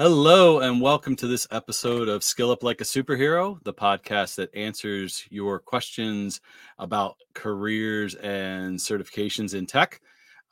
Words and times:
Hello, 0.00 0.60
and 0.60 0.80
welcome 0.80 1.16
to 1.16 1.26
this 1.26 1.48
episode 1.50 2.08
of 2.08 2.22
Skill 2.22 2.52
Up 2.52 2.62
Like 2.62 2.80
a 2.80 2.84
Superhero, 2.84 3.60
the 3.64 3.74
podcast 3.74 4.36
that 4.36 4.54
answers 4.54 5.26
your 5.28 5.58
questions 5.58 6.40
about 6.78 7.16
careers 7.34 8.14
and 8.14 8.78
certifications 8.78 9.54
in 9.56 9.66
tech. 9.66 10.00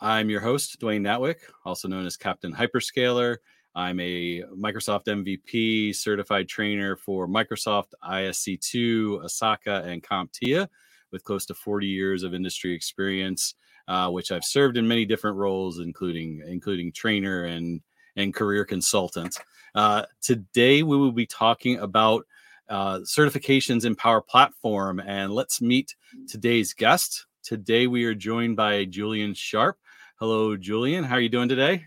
I'm 0.01 0.31
your 0.31 0.41
host, 0.41 0.81
Dwayne 0.81 1.03
Natwick, 1.03 1.37
also 1.65 1.87
known 1.87 2.07
as 2.07 2.17
Captain 2.17 2.53
Hyperscaler. 2.53 3.37
I'm 3.77 4.01
a 4.01 4.43
Microsoft 4.53 5.05
MVP 5.05 5.95
certified 5.95 6.49
trainer 6.49 6.97
for 6.97 7.29
Microsoft 7.29 7.93
ISC2, 8.03 9.27
ISACA, 9.27 9.87
and 9.87 10.03
CompTIA 10.03 10.67
with 11.13 11.23
close 11.23 11.47
to 11.47 11.55
40 11.55 11.87
years 11.87 12.25
of 12.25 12.35
industry 12.35 12.75
experience, 12.75 13.55
uh, 13.87 14.11
which 14.11 14.33
I've 14.33 14.45
served 14.45 14.77
in 14.77 14.89
many 14.89 15.05
different 15.05 15.37
roles, 15.37 15.79
including 15.79 16.43
including 16.49 16.91
trainer 16.91 17.45
and 17.45 17.81
and 18.17 18.35
career 18.35 18.65
consultant. 18.65 19.39
Uh, 19.75 20.05
today, 20.23 20.83
we 20.83 20.97
will 20.97 21.13
be 21.13 21.27
talking 21.27 21.79
about 21.79 22.25
uh, 22.69 22.99
certifications 23.01 23.85
in 23.85 23.95
Power 23.95 24.21
Platform, 24.21 25.01
and 25.01 25.33
let's 25.33 25.61
meet 25.61 25.95
today's 26.27 26.73
guest. 26.73 27.27
Today, 27.43 27.87
we 27.87 28.05
are 28.05 28.15
joined 28.15 28.57
by 28.57 28.85
Julian 28.87 29.35
Sharp. 29.35 29.79
Hello, 30.19 30.57
Julian. 30.57 31.05
How 31.05 31.17
are 31.17 31.21
you 31.21 31.29
doing 31.29 31.49
today? 31.49 31.85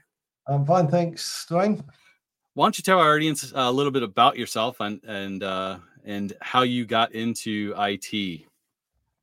I'm 0.48 0.66
fine, 0.66 0.88
thanks, 0.88 1.46
Dwayne. 1.50 1.84
Why 2.54 2.66
don't 2.66 2.78
you 2.78 2.84
tell 2.84 3.00
our 3.00 3.16
audience 3.16 3.52
a 3.56 3.72
little 3.72 3.92
bit 3.92 4.04
about 4.04 4.38
yourself 4.38 4.80
and 4.80 5.00
and 5.04 5.44
uh, 5.44 5.80
and 6.06 6.34
how 6.42 6.64
you 6.64 6.86
got 6.86 7.14
into 7.14 7.74
IT? 7.78 8.46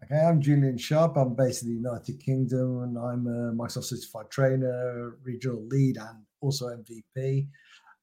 Okay, 0.04 0.20
I'm 0.20 0.40
Julian 0.40 0.78
Sharp. 0.78 1.16
I'm 1.16 1.34
based 1.34 1.62
in 1.62 1.68
the 1.70 1.74
United 1.74 2.20
Kingdom 2.20 2.82
and 2.82 2.98
I'm 2.98 3.26
a 3.26 3.52
Microsoft 3.52 3.84
certified 3.84 4.30
trainer, 4.30 5.16
regional 5.22 5.66
lead, 5.66 5.96
and 5.96 6.25
also 6.40 6.68
MVP, 6.68 7.48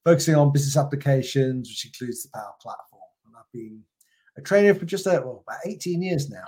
focusing 0.04 0.36
on 0.36 0.52
business 0.52 0.78
applications, 0.78 1.70
which 1.70 1.86
includes 1.86 2.24
the 2.24 2.30
Power 2.34 2.54
Platform. 2.62 3.02
And 3.26 3.36
I've 3.38 3.52
been 3.52 3.82
a 4.38 4.42
trainer 4.42 4.74
for 4.74 4.86
just 4.86 5.08
uh, 5.08 5.22
well, 5.24 5.44
about 5.48 5.60
18 5.66 6.02
years 6.02 6.30
now. 6.30 6.46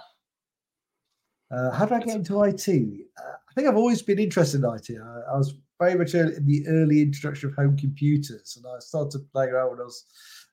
Uh, 1.52 1.72
how 1.72 1.86
did 1.86 1.96
I 1.96 2.00
get 2.00 2.16
into 2.16 2.42
IT? 2.44 2.68
Uh, 2.68 3.32
I 3.32 3.54
think 3.54 3.68
I've 3.68 3.78
always 3.78 4.02
been 4.02 4.20
interested 4.20 4.64
in 4.64 4.66
IT. 4.66 4.90
I, 5.00 5.34
I 5.34 5.38
was 5.38 5.54
very 5.80 5.96
much 5.96 6.14
in 6.14 6.46
the 6.46 6.68
early 6.68 7.02
introduction 7.02 7.50
of 7.50 7.56
home 7.56 7.78
computers, 7.78 8.58
and 8.58 8.66
I 8.66 8.80
started 8.80 9.32
playing 9.32 9.52
around 9.52 9.72
when 9.72 9.80
I 9.82 9.84
was 9.84 10.06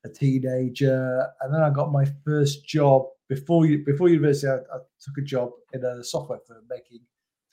a 0.04 0.08
teenager, 0.08 1.26
and 1.40 1.54
then 1.54 1.62
I 1.62 1.70
got 1.70 1.92
my 1.92 2.04
first 2.24 2.66
job 2.66 3.06
before 3.28 3.66
before 3.86 4.08
university. 4.08 4.48
I, 4.48 4.56
I 4.56 4.78
took 5.00 5.18
a 5.18 5.22
job 5.22 5.50
in 5.72 5.84
a 5.84 6.04
software 6.04 6.40
firm 6.46 6.64
making 6.68 7.00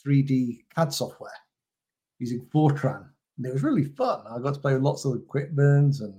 3D 0.06 0.64
CAD 0.76 0.94
software 0.94 1.32
using 2.20 2.46
Fortran, 2.54 3.08
and 3.40 3.48
it 3.48 3.54
was 3.54 3.64
really 3.64 3.86
fun. 3.86 4.22
I 4.30 4.38
got 4.40 4.56
to 4.56 4.60
play 4.60 4.74
with 4.74 4.84
lots 4.84 5.06
of 5.06 5.16
equipment 5.16 6.02
and 6.02 6.14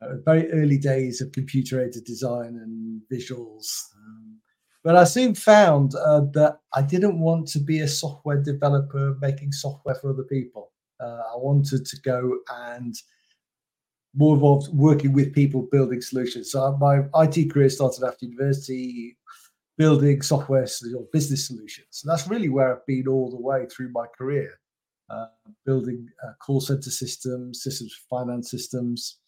uh, 0.00 0.14
very 0.24 0.50
early 0.52 0.78
days 0.78 1.20
of 1.20 1.32
computer 1.32 1.84
aided 1.84 2.04
design 2.04 2.60
and 2.62 3.02
visuals. 3.12 3.88
Um, 3.96 4.38
but 4.84 4.94
I 4.94 5.02
soon 5.02 5.34
found 5.34 5.96
uh, 5.96 6.20
that 6.32 6.60
I 6.72 6.82
didn't 6.82 7.18
want 7.18 7.48
to 7.48 7.58
be 7.58 7.80
a 7.80 7.88
software 7.88 8.40
developer 8.40 9.16
making 9.20 9.50
software 9.50 9.96
for 9.96 10.10
other 10.10 10.22
people. 10.22 10.70
Uh, 11.00 11.22
I 11.34 11.36
wanted 11.36 11.84
to 11.86 12.00
go 12.02 12.38
and 12.70 12.94
more 14.14 14.34
involved 14.34 14.72
working 14.72 15.12
with 15.12 15.34
people 15.34 15.68
building 15.72 16.02
solutions. 16.02 16.52
So 16.52 16.76
my 16.78 17.02
IT 17.16 17.52
career 17.52 17.68
started 17.68 18.04
after 18.04 18.26
university, 18.26 19.16
building 19.76 20.22
software 20.22 20.68
or 20.96 21.04
business 21.12 21.48
solutions. 21.48 21.88
So 21.90 22.08
that's 22.08 22.28
really 22.28 22.48
where 22.48 22.76
I've 22.76 22.86
been 22.86 23.08
all 23.08 23.30
the 23.30 23.40
way 23.40 23.66
through 23.66 23.90
my 23.90 24.06
career, 24.16 24.50
building 25.64 26.08
uh, 26.24 26.32
call 26.40 26.60
center 26.60 26.90
systems, 26.90 27.62
systems 27.62 27.94
for 27.94 28.24
finance 28.24 28.50
systems. 28.50 29.18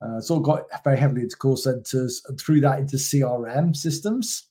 Uh, 0.00 0.20
so 0.20 0.40
got 0.40 0.64
very 0.82 0.98
heavily 0.98 1.22
into 1.22 1.36
call 1.36 1.56
centers 1.56 2.22
and 2.28 2.40
through 2.40 2.60
that 2.60 2.80
into 2.80 2.96
CRM 2.96 3.74
systems. 3.74 4.48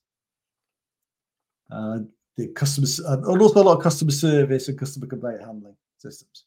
Uh, 1.71 1.99
the 2.37 2.47
customers, 2.49 2.99
and 2.99 3.25
also 3.25 3.61
a 3.61 3.63
lot 3.63 3.77
of 3.77 3.83
customer 3.83 4.11
service 4.11 4.67
and 4.67 4.79
customer 4.79 5.07
complaint 5.07 5.41
handling 5.41 5.75
systems 5.97 6.45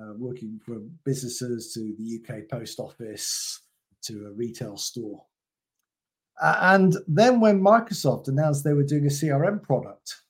uh, 0.00 0.12
working 0.16 0.60
from 0.64 0.90
businesses 1.04 1.72
to 1.74 1.94
the 1.98 2.20
UK 2.20 2.48
post 2.48 2.78
office 2.78 3.60
to 4.02 4.26
a 4.26 4.32
retail 4.32 4.76
store. 4.76 5.22
Uh, 6.40 6.56
and 6.62 6.96
then 7.06 7.40
when 7.40 7.60
Microsoft 7.60 8.28
announced 8.28 8.64
they 8.64 8.72
were 8.72 8.82
doing 8.82 9.04
a 9.04 9.08
CRM 9.08 9.62
product, 9.62 10.22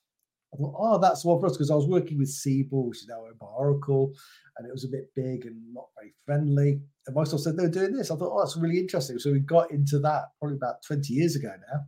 I 0.52 0.56
thought, 0.56 0.74
oh, 0.76 0.98
that's 0.98 1.24
one 1.24 1.38
for 1.38 1.46
us 1.46 1.52
because 1.52 1.70
I 1.70 1.76
was 1.76 1.86
working 1.86 2.18
with 2.18 2.28
Siebel, 2.28 2.88
which 2.88 3.02
is 3.02 3.08
now 3.08 3.24
owned 3.24 3.38
by 3.38 3.46
Oracle, 3.46 4.12
and 4.56 4.66
it 4.66 4.72
was 4.72 4.84
a 4.84 4.88
bit 4.88 5.10
big 5.14 5.46
and 5.46 5.56
not 5.72 5.86
very 5.96 6.12
friendly. 6.26 6.80
And 7.06 7.16
Microsoft 7.16 7.40
said 7.40 7.56
they 7.56 7.62
were 7.62 7.68
doing 7.68 7.92
this. 7.92 8.10
I 8.10 8.16
thought, 8.16 8.32
oh, 8.32 8.40
that's 8.40 8.56
really 8.56 8.78
interesting. 8.78 9.18
So 9.18 9.32
we 9.32 9.40
got 9.40 9.70
into 9.70 9.98
that 10.00 10.24
probably 10.38 10.56
about 10.56 10.82
20 10.86 11.12
years 11.12 11.36
ago 11.36 11.52
now. 11.72 11.80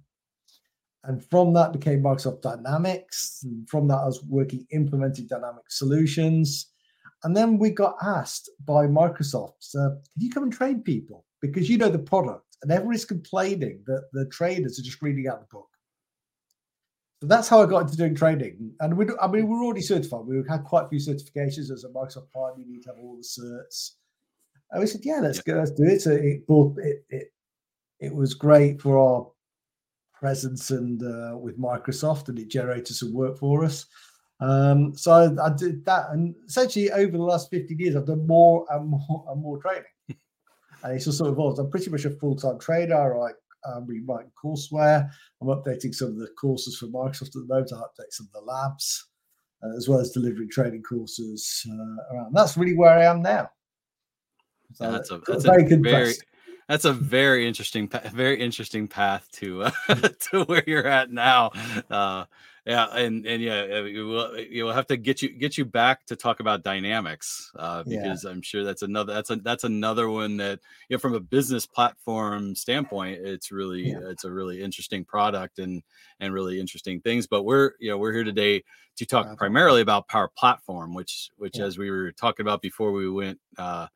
And 1.04 1.24
from 1.30 1.52
that 1.54 1.72
became 1.72 2.02
Microsoft 2.02 2.42
Dynamics. 2.42 3.40
And 3.42 3.68
from 3.68 3.88
that, 3.88 3.98
I 3.98 4.06
was 4.06 4.22
working 4.28 4.66
implementing 4.70 5.26
dynamic 5.26 5.64
solutions. 5.68 6.68
And 7.24 7.36
then 7.36 7.58
we 7.58 7.70
got 7.70 7.96
asked 8.02 8.50
by 8.64 8.86
Microsoft, 8.86 9.74
uh, 9.74 9.90
can 9.90 10.18
you 10.18 10.30
come 10.30 10.44
and 10.44 10.52
train 10.52 10.82
people? 10.82 11.24
Because 11.40 11.68
you 11.68 11.78
know 11.78 11.88
the 11.88 11.98
product. 11.98 12.56
And 12.62 12.70
everybody's 12.70 13.04
complaining 13.04 13.82
that 13.86 14.04
the 14.12 14.26
trainers 14.26 14.78
are 14.78 14.82
just 14.82 15.02
reading 15.02 15.26
out 15.26 15.40
the 15.40 15.46
book. 15.50 15.68
So 17.22 17.28
that's 17.28 17.48
how 17.48 17.62
I 17.62 17.66
got 17.66 17.82
into 17.82 17.96
doing 17.96 18.16
training. 18.16 18.72
And 18.80 18.96
we, 18.96 19.06
I 19.20 19.28
mean, 19.28 19.46
we're 19.46 19.62
already 19.62 19.80
certified. 19.80 20.22
We 20.26 20.42
had 20.48 20.64
quite 20.64 20.86
a 20.86 20.88
few 20.88 20.98
certifications 20.98 21.70
as 21.70 21.84
a 21.84 21.88
Microsoft 21.88 22.32
partner. 22.32 22.64
You 22.64 22.72
need 22.72 22.82
to 22.82 22.88
have 22.88 22.98
all 22.98 23.14
the 23.16 23.22
certs. 23.22 23.92
And 24.72 24.80
we 24.80 24.88
said, 24.88 25.02
yeah, 25.04 25.20
let's 25.22 25.40
go, 25.40 25.54
let's 25.54 25.70
do 25.70 25.84
it. 25.84 26.02
So 26.02 26.10
it, 26.10 26.42
it, 26.48 27.04
it, 27.10 27.32
it 28.00 28.12
was 28.12 28.34
great 28.34 28.82
for 28.82 28.98
our 28.98 29.30
presence 30.12 30.72
and 30.72 31.00
uh, 31.00 31.38
with 31.38 31.60
Microsoft, 31.60 32.28
and 32.28 32.40
it 32.40 32.50
generated 32.50 32.88
some 32.88 33.14
work 33.14 33.38
for 33.38 33.64
us. 33.64 33.86
Um, 34.40 34.92
so 34.96 35.12
I, 35.12 35.46
I, 35.46 35.50
did 35.56 35.84
that, 35.84 36.06
and 36.10 36.34
essentially 36.48 36.90
over 36.90 37.12
the 37.12 37.22
last 37.22 37.50
15 37.50 37.78
years, 37.78 37.94
I've 37.94 38.06
done 38.06 38.26
more 38.26 38.66
and 38.68 38.88
more 38.88 39.26
and 39.28 39.40
more 39.40 39.62
training. 39.62 39.84
and 40.08 40.96
it's 40.96 41.04
just 41.04 41.18
sort 41.18 41.28
of 41.28 41.34
evolved. 41.34 41.60
I'm 41.60 41.70
pretty 41.70 41.88
much 41.88 42.04
a 42.04 42.10
full 42.10 42.34
time 42.34 42.58
trainer. 42.58 42.96
I 42.96 43.06
write, 43.06 43.34
um, 43.66 43.86
rewrite 43.86 44.26
courseware. 44.42 45.08
I'm 45.40 45.48
updating 45.48 45.94
some 45.94 46.08
of 46.08 46.18
the 46.18 46.28
courses 46.38 46.76
for 46.76 46.86
Microsoft 46.86 47.28
at 47.28 47.32
the 47.32 47.46
moment. 47.46 47.72
I 47.72 47.78
update 47.78 48.10
some 48.10 48.26
of 48.26 48.32
the 48.32 48.40
labs, 48.40 49.08
uh, 49.62 49.76
as 49.76 49.88
well 49.88 50.00
as 50.00 50.10
delivering 50.10 50.50
training 50.50 50.82
courses 50.82 51.66
uh, 51.70 52.14
around. 52.14 52.32
That's 52.34 52.56
really 52.56 52.76
where 52.76 52.98
I 52.98 53.04
am 53.04 53.22
now. 53.22 53.50
So 54.74 54.90
that's 54.90 55.10
a, 55.10 55.20
that's 55.26 55.44
a 55.44 55.48
very, 55.48 55.64
very 55.76 56.14
that's 56.68 56.84
a 56.84 56.92
very 56.92 57.46
interesting, 57.46 57.90
very 58.12 58.40
interesting 58.40 58.88
path 58.88 59.28
to 59.32 59.64
uh, 59.64 59.70
to 60.30 60.44
where 60.44 60.64
you're 60.66 60.86
at 60.86 61.10
now. 61.10 61.50
Uh, 61.90 62.24
yeah, 62.64 62.86
and 62.94 63.26
and 63.26 63.42
yeah, 63.42 63.66
uh, 63.72 63.82
you 63.82 64.06
will 64.06 64.38
you 64.38 64.64
will 64.64 64.72
have 64.72 64.86
to 64.86 64.96
get 64.96 65.20
you 65.20 65.30
get 65.30 65.58
you 65.58 65.64
back 65.64 66.06
to 66.06 66.14
talk 66.14 66.38
about 66.38 66.62
dynamics 66.62 67.50
uh, 67.56 67.82
because 67.82 68.22
yeah. 68.22 68.30
I'm 68.30 68.40
sure 68.40 68.62
that's 68.62 68.82
another 68.82 69.12
that's 69.12 69.30
a 69.30 69.36
that's 69.36 69.64
another 69.64 70.08
one 70.08 70.36
that 70.36 70.60
you 70.88 70.96
know 70.96 71.00
from 71.00 71.14
a 71.14 71.20
business 71.20 71.66
platform 71.66 72.54
standpoint, 72.54 73.18
it's 73.24 73.50
really 73.50 73.90
yeah. 73.90 73.98
it's 74.04 74.22
a 74.22 74.30
really 74.30 74.62
interesting 74.62 75.04
product 75.04 75.58
and 75.58 75.82
and 76.20 76.32
really 76.32 76.60
interesting 76.60 77.00
things. 77.00 77.26
But 77.26 77.42
we're 77.42 77.72
you 77.80 77.90
know 77.90 77.98
we're 77.98 78.12
here 78.12 78.22
today 78.22 78.62
to 78.96 79.06
talk 79.06 79.36
primarily 79.36 79.80
about 79.80 80.06
Power 80.06 80.30
Platform, 80.36 80.94
which 80.94 81.30
which 81.38 81.58
yeah. 81.58 81.64
as 81.64 81.78
we 81.78 81.90
were 81.90 82.12
talking 82.12 82.44
about 82.44 82.62
before 82.62 82.92
we 82.92 83.10
went 83.10 83.40
uh, 83.58 83.88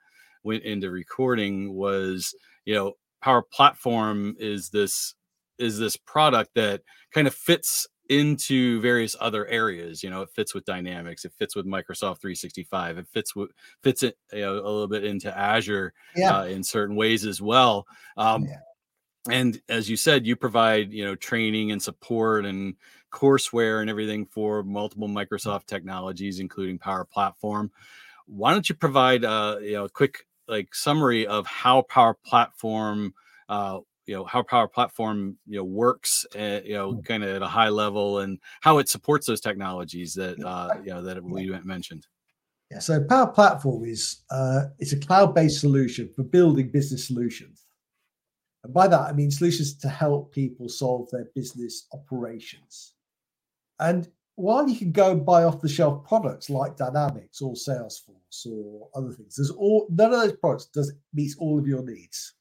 went 0.43 0.65
into 0.65 0.91
recording 0.91 1.73
was 1.73 2.35
you 2.65 2.75
know 2.75 2.95
Power 3.23 3.43
Platform 3.43 4.35
is 4.41 4.71
this 4.71 5.15
is 5.57 5.79
this 5.79 5.97
product 5.97 6.51
that 6.57 6.83
kind 7.15 7.29
of 7.29 7.35
fits 7.35 7.87
into 8.09 8.81
various 8.81 9.17
other 9.21 9.47
areas. 9.47 10.03
You 10.03 10.11
know, 10.11 10.23
it 10.23 10.31
fits 10.31 10.55
with 10.55 10.65
Dynamics, 10.65 11.25
it 11.25 11.33
fits 11.39 11.57
with 11.57 11.67
Microsoft 11.67 12.21
365, 12.21 12.99
it 12.99 13.09
fits 13.09 13.37
with 13.37 13.51
fits 13.83 14.03
it 14.03 14.19
you 14.33 14.41
know, 14.41 14.53
a 14.55 14.55
little 14.55 14.89
bit 14.89 15.05
into 15.05 15.37
Azure 15.37 15.93
yeah. 16.15 16.39
uh, 16.39 16.45
in 16.45 16.63
certain 16.63 16.97
ways 16.97 17.25
as 17.25 17.41
well. 17.41 17.87
Um, 18.17 18.45
yeah. 18.45 18.59
And 19.29 19.61
as 19.69 19.91
you 19.91 19.97
said, 19.97 20.27
you 20.27 20.37
provide 20.37 20.93
you 20.93 21.05
know 21.05 21.15
training 21.15 21.73
and 21.73 21.83
support 21.83 22.45
and 22.45 22.75
courseware 23.13 23.81
and 23.81 23.91
everything 23.91 24.27
for 24.27 24.63
multiple 24.63 25.09
Microsoft 25.09 25.67
technologies, 25.67 26.39
including 26.39 26.79
Power 26.79 27.05
Platform. 27.05 27.71
Why 28.27 28.53
don't 28.53 28.69
you 28.69 28.75
provide 28.75 29.25
uh, 29.25 29.59
you 29.61 29.73
know 29.73 29.85
a 29.85 29.91
quick 29.91 30.27
like 30.49 30.75
summary 30.75 31.27
of 31.27 31.47
how 31.47 31.83
Power 31.83 32.15
Platform 32.25 33.15
uh, 33.49 33.81
you 34.07 34.15
know 34.15 34.25
how 34.25 34.43
power 34.43 34.69
platform 34.69 35.37
you 35.47 35.59
know 35.59 35.65
works 35.65 36.25
at, 36.35 36.65
you 36.65 36.75
know 36.75 36.95
mm. 36.95 37.05
kind 37.05 37.23
of 37.23 37.31
at 37.37 37.43
a 37.43 37.47
high 37.47 37.69
level 37.69 38.21
and 38.21 38.39
how 38.61 38.79
it 38.79 38.89
supports 38.89 39.27
those 39.27 39.41
technologies 39.41 40.15
that 40.15 40.43
uh, 40.45 40.75
you 40.83 40.91
know 40.91 41.03
that 41.03 41.23
we 41.23 41.49
mentioned 41.65 42.07
yeah 42.71 42.79
so 42.79 43.03
power 43.05 43.27
platform 43.27 43.85
is 43.85 44.23
uh, 44.31 44.65
it's 44.79 44.93
a 44.93 45.01
cloud-based 45.01 45.61
solution 45.61 46.11
for 46.15 46.23
building 46.23 46.71
business 46.71 47.07
solutions 47.07 47.67
and 48.65 48.73
by 48.73 48.87
that 48.87 49.01
i 49.01 49.13
mean 49.13 49.31
solutions 49.31 49.77
to 49.77 49.89
help 49.89 50.33
people 50.33 50.69
solve 50.69 51.09
their 51.11 51.27
business 51.35 51.87
operations 51.93 52.95
and 53.81 54.09
while 54.37 54.69
you 54.69 54.77
can 54.77 54.93
go 54.93 55.13
and 55.13 55.25
buy 55.25 55.45
off 55.45 55.61
the 55.61 55.69
shelf 55.69 56.07
products 56.07 56.49
like 56.49 56.77
dynamics 56.77 57.41
or 57.41 57.55
salesforce 57.55 58.47
or 58.47 58.89
other 58.95 59.13
things. 59.13 59.37
There's 59.37 59.51
all 59.51 59.87
none 59.91 60.13
of 60.13 60.21
those 60.21 60.37
products 60.37 60.67
does 60.67 60.93
meets 61.13 61.37
all 61.39 61.59
of 61.59 61.67
your 61.67 61.83
needs. 61.83 62.35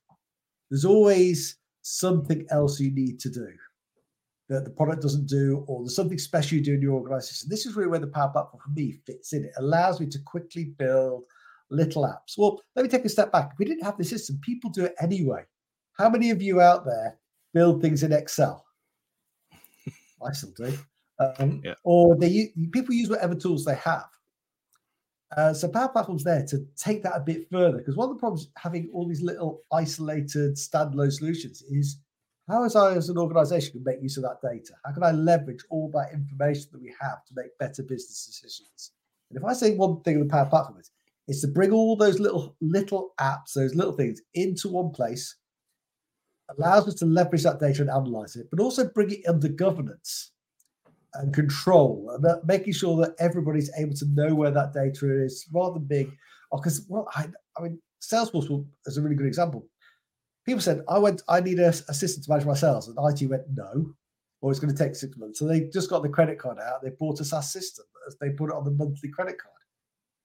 There's 0.69 0.85
always 0.85 1.57
something 1.81 2.45
else 2.49 2.79
you 2.79 2.91
need 2.91 3.19
to 3.19 3.29
do 3.29 3.47
that 4.49 4.63
the 4.63 4.71
product 4.71 5.01
doesn't 5.01 5.27
do, 5.27 5.63
or 5.67 5.81
there's 5.81 5.95
something 5.95 6.17
special 6.17 6.57
you 6.57 6.63
do 6.63 6.73
in 6.73 6.81
your 6.81 6.93
organization. 6.93 7.49
This 7.49 7.65
is 7.65 7.75
really 7.75 7.89
where 7.89 7.99
the 7.99 8.07
Power 8.07 8.29
Platform 8.29 8.61
for 8.63 8.71
me 8.71 8.99
fits 9.05 9.33
in. 9.33 9.45
It 9.45 9.53
allows 9.57 9.99
me 9.99 10.05
to 10.07 10.19
quickly 10.19 10.65
build 10.65 11.23
little 11.71 12.03
apps. 12.03 12.37
Well, 12.37 12.61
let 12.75 12.83
me 12.83 12.89
take 12.89 13.05
a 13.05 13.09
step 13.09 13.31
back. 13.31 13.49
If 13.53 13.59
we 13.59 13.65
didn't 13.65 13.83
have 13.83 13.97
the 13.97 14.03
system, 14.03 14.39
people 14.41 14.69
do 14.69 14.85
it 14.85 14.93
anyway. 15.01 15.43
How 15.97 16.09
many 16.09 16.29
of 16.29 16.41
you 16.41 16.61
out 16.61 16.85
there 16.85 17.17
build 17.53 17.81
things 17.81 18.03
in 18.03 18.11
Excel? 18.11 18.63
I 20.25 20.31
still 20.31 20.53
do. 20.55 20.77
Um, 21.19 21.61
yeah. 21.63 21.73
Or 21.83 22.15
they 22.15 22.51
people 22.71 22.93
use 22.93 23.09
whatever 23.09 23.35
tools 23.35 23.63
they 23.65 23.75
have. 23.75 24.05
Uh, 25.35 25.53
so 25.53 25.67
Power 25.67 25.89
Platform's 25.89 26.23
there 26.23 26.45
to 26.45 26.65
take 26.77 27.03
that 27.03 27.15
a 27.15 27.19
bit 27.19 27.49
further 27.51 27.79
because 27.79 27.95
one 27.95 28.09
of 28.09 28.15
the 28.15 28.19
problems 28.19 28.49
having 28.57 28.89
all 28.93 29.07
these 29.07 29.21
little 29.21 29.63
isolated 29.73 30.55
standalone 30.55 31.11
solutions 31.11 31.63
is 31.63 31.99
how 32.47 32.63
is 32.63 32.75
I 32.75 32.95
as 32.95 33.09
an 33.09 33.17
organization 33.17 33.71
can 33.71 33.83
make 33.83 34.03
use 34.03 34.17
of 34.17 34.23
that 34.23 34.41
data? 34.41 34.73
How 34.85 34.91
can 34.91 35.03
I 35.03 35.11
leverage 35.11 35.63
all 35.71 35.89
that 35.93 36.13
information 36.13 36.67
that 36.71 36.81
we 36.81 36.93
have 37.01 37.25
to 37.25 37.33
make 37.35 37.57
better 37.57 37.81
business 37.81 38.25
decisions? 38.27 38.91
And 39.29 39.37
if 39.37 39.43
I 39.43 39.53
say 39.53 39.75
one 39.75 40.01
thing 40.01 40.17
of 40.17 40.27
the 40.27 40.31
Power 40.31 40.45
Platform 40.45 40.79
is, 40.79 40.91
is 41.27 41.41
to 41.41 41.47
bring 41.47 41.71
all 41.71 41.95
those 41.95 42.19
little 42.19 42.55
little 42.61 43.13
apps, 43.19 43.53
those 43.55 43.73
little 43.73 43.93
things 43.93 44.21
into 44.35 44.69
one 44.69 44.91
place, 44.91 45.35
allows 46.55 46.87
us 46.87 46.93
to 46.95 47.05
leverage 47.05 47.43
that 47.43 47.59
data 47.59 47.81
and 47.81 47.89
analyze 47.89 48.35
it, 48.35 48.47
but 48.51 48.61
also 48.61 48.87
bring 48.89 49.09
it 49.09 49.27
under 49.27 49.49
governance 49.49 50.31
and 51.15 51.33
control, 51.33 52.11
and 52.13 52.25
making 52.45 52.73
sure 52.73 52.97
that 52.97 53.15
everybody's 53.19 53.71
able 53.77 53.95
to 53.95 54.05
know 54.07 54.33
where 54.35 54.51
that 54.51 54.73
data 54.73 55.23
is, 55.23 55.47
rather 55.53 55.75
than 55.75 55.87
being, 55.87 56.17
oh, 56.51 56.57
because 56.57 56.85
well, 56.89 57.07
I, 57.15 57.27
I 57.57 57.63
mean, 57.63 57.79
Salesforce 58.01 58.65
is 58.85 58.97
a 58.97 59.01
really 59.01 59.15
good 59.15 59.27
example 59.27 59.67
people 60.45 60.61
said, 60.61 60.83
I 60.87 60.99
went, 60.99 61.23
I 61.27 61.41
need 61.41 61.59
a 61.59 61.69
assistant 61.69 62.23
to 62.25 62.29
manage 62.29 62.45
my 62.45 62.53
sales. 62.53 62.87
And 62.87 62.97
IT 62.99 63.27
went, 63.27 63.43
no, 63.53 63.93
or 64.41 64.51
it's 64.51 64.59
going 64.59 64.73
to 64.73 64.83
take 64.83 64.95
six 64.95 65.17
months. 65.17 65.39
So 65.39 65.47
they 65.47 65.61
just 65.73 65.89
got 65.89 66.03
the 66.03 66.09
credit 66.09 66.39
card 66.39 66.59
out. 66.59 66.83
They 66.83 66.91
bought 66.91 67.19
a 67.19 67.25
SaaS 67.25 67.51
system. 67.51 67.85
They 68.21 68.29
put 68.29 68.51
it 68.51 68.55
on 68.55 68.63
the 68.63 68.71
monthly 68.71 69.09
credit 69.09 69.37
card. 69.41 69.53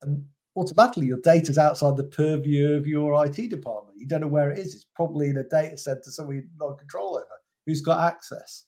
And 0.02 0.24
automatically 0.56 1.06
your 1.06 1.20
data's 1.20 1.58
outside 1.58 1.96
the 1.96 2.04
purview 2.04 2.72
of 2.74 2.86
your 2.86 3.24
IT 3.24 3.48
department. 3.48 3.98
You 3.98 4.06
don't 4.06 4.20
know 4.20 4.28
where 4.28 4.50
it 4.50 4.58
is. 4.58 4.74
It's 4.74 4.86
probably 4.94 5.30
in 5.30 5.38
a 5.38 5.44
data 5.44 5.78
center 5.78 6.02
somewhere 6.04 6.36
you 6.36 6.44
not 6.58 6.78
control 6.78 7.16
over. 7.16 7.26
Who's 7.66 7.80
got 7.80 8.12
access? 8.12 8.64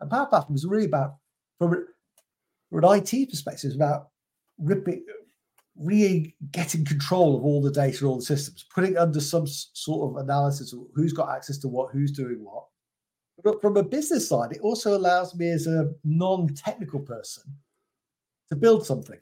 And 0.00 0.10
Power 0.10 0.26
Platform 0.26 0.56
is 0.56 0.66
really 0.66 0.86
about, 0.86 1.16
from, 1.58 1.86
an 2.72 2.84
IT 2.84 3.30
perspective, 3.30 3.68
it's 3.68 3.76
about 3.76 4.08
ripping, 4.58 5.04
really 5.76 6.34
getting 6.50 6.84
control 6.84 7.36
of 7.36 7.44
all 7.44 7.62
the 7.62 7.70
data, 7.70 8.04
all 8.06 8.16
the 8.16 8.22
systems, 8.22 8.64
putting 8.74 8.96
under 8.96 9.20
some 9.20 9.46
sort 9.46 10.10
of 10.10 10.24
analysis 10.24 10.72
of 10.72 10.80
who's 10.94 11.12
got 11.12 11.34
access 11.34 11.58
to 11.58 11.68
what, 11.68 11.92
who's 11.92 12.12
doing 12.12 12.42
what. 12.42 12.64
But 13.42 13.60
from 13.60 13.76
a 13.76 13.82
business 13.82 14.28
side, 14.28 14.52
it 14.52 14.60
also 14.60 14.96
allows 14.96 15.34
me 15.34 15.50
as 15.50 15.66
a 15.66 15.92
non-technical 16.04 17.00
person 17.00 17.44
to 18.48 18.56
build 18.56 18.86
something. 18.86 19.18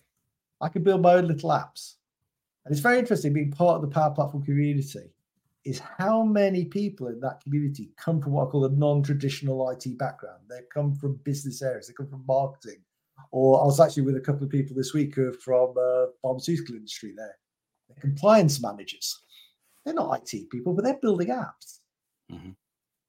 I 0.60 0.68
can 0.68 0.82
build 0.82 1.02
my 1.02 1.14
own 1.14 1.26
little 1.26 1.50
apps. 1.50 1.94
And 2.64 2.72
it's 2.72 2.80
very 2.80 2.98
interesting 2.98 3.32
being 3.32 3.50
part 3.50 3.76
of 3.76 3.82
the 3.82 3.88
Power 3.88 4.14
Platform 4.14 4.44
community 4.44 5.10
is 5.64 5.80
how 5.98 6.24
many 6.24 6.64
people 6.64 7.06
in 7.08 7.20
that 7.20 7.40
community 7.42 7.90
come 7.96 8.20
from 8.20 8.32
what 8.32 8.48
I 8.48 8.50
call 8.50 8.64
a 8.64 8.70
non-traditional 8.70 9.70
IT 9.70 9.96
background. 9.96 10.40
They 10.48 10.60
come 10.72 10.96
from 10.96 11.20
business 11.24 11.62
areas, 11.62 11.86
they 11.86 11.94
come 11.94 12.08
from 12.08 12.24
marketing, 12.26 12.82
or 13.30 13.60
I 13.62 13.64
was 13.64 13.78
actually 13.78 14.02
with 14.02 14.16
a 14.16 14.20
couple 14.20 14.44
of 14.44 14.50
people 14.50 14.74
this 14.74 14.92
week 14.92 15.14
who 15.14 15.28
are 15.28 15.32
from 15.32 15.74
uh, 15.80 16.06
pharmaceutical 16.20 16.74
industry. 16.74 17.12
There, 17.16 17.36
they're 17.88 18.00
compliance 18.00 18.60
managers. 18.60 19.22
They're 19.84 19.94
not 19.94 20.22
IT 20.32 20.50
people, 20.50 20.74
but 20.74 20.84
they're 20.84 20.98
building 21.00 21.28
apps. 21.28 21.80
Mm-hmm. 22.30 22.50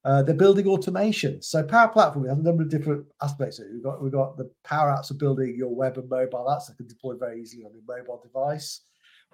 Uh, 0.06 0.22
they're 0.22 0.36
building 0.36 0.68
automation. 0.68 1.42
So 1.42 1.64
Power 1.64 1.88
Platform, 1.88 2.24
we 2.24 2.30
have 2.30 2.40
a 2.40 2.44
number 2.44 2.64
of 2.64 2.70
different 2.70 3.06
aspects. 3.22 3.62
We've 3.72 3.84
got 3.84 4.02
we've 4.02 4.12
got 4.12 4.38
the 4.38 4.52
Power 4.64 4.90
Apps 4.90 5.12
of 5.12 5.18
building 5.18 5.56
your 5.56 5.74
web 5.74 5.98
and 5.98 6.10
mobile 6.10 6.46
apps 6.50 6.68
that 6.68 6.76
can 6.76 6.88
deploy 6.88 7.16
very 7.16 7.42
easily 7.42 7.64
on 7.64 7.72
your 7.74 7.84
mobile 7.88 8.22
device. 8.22 8.82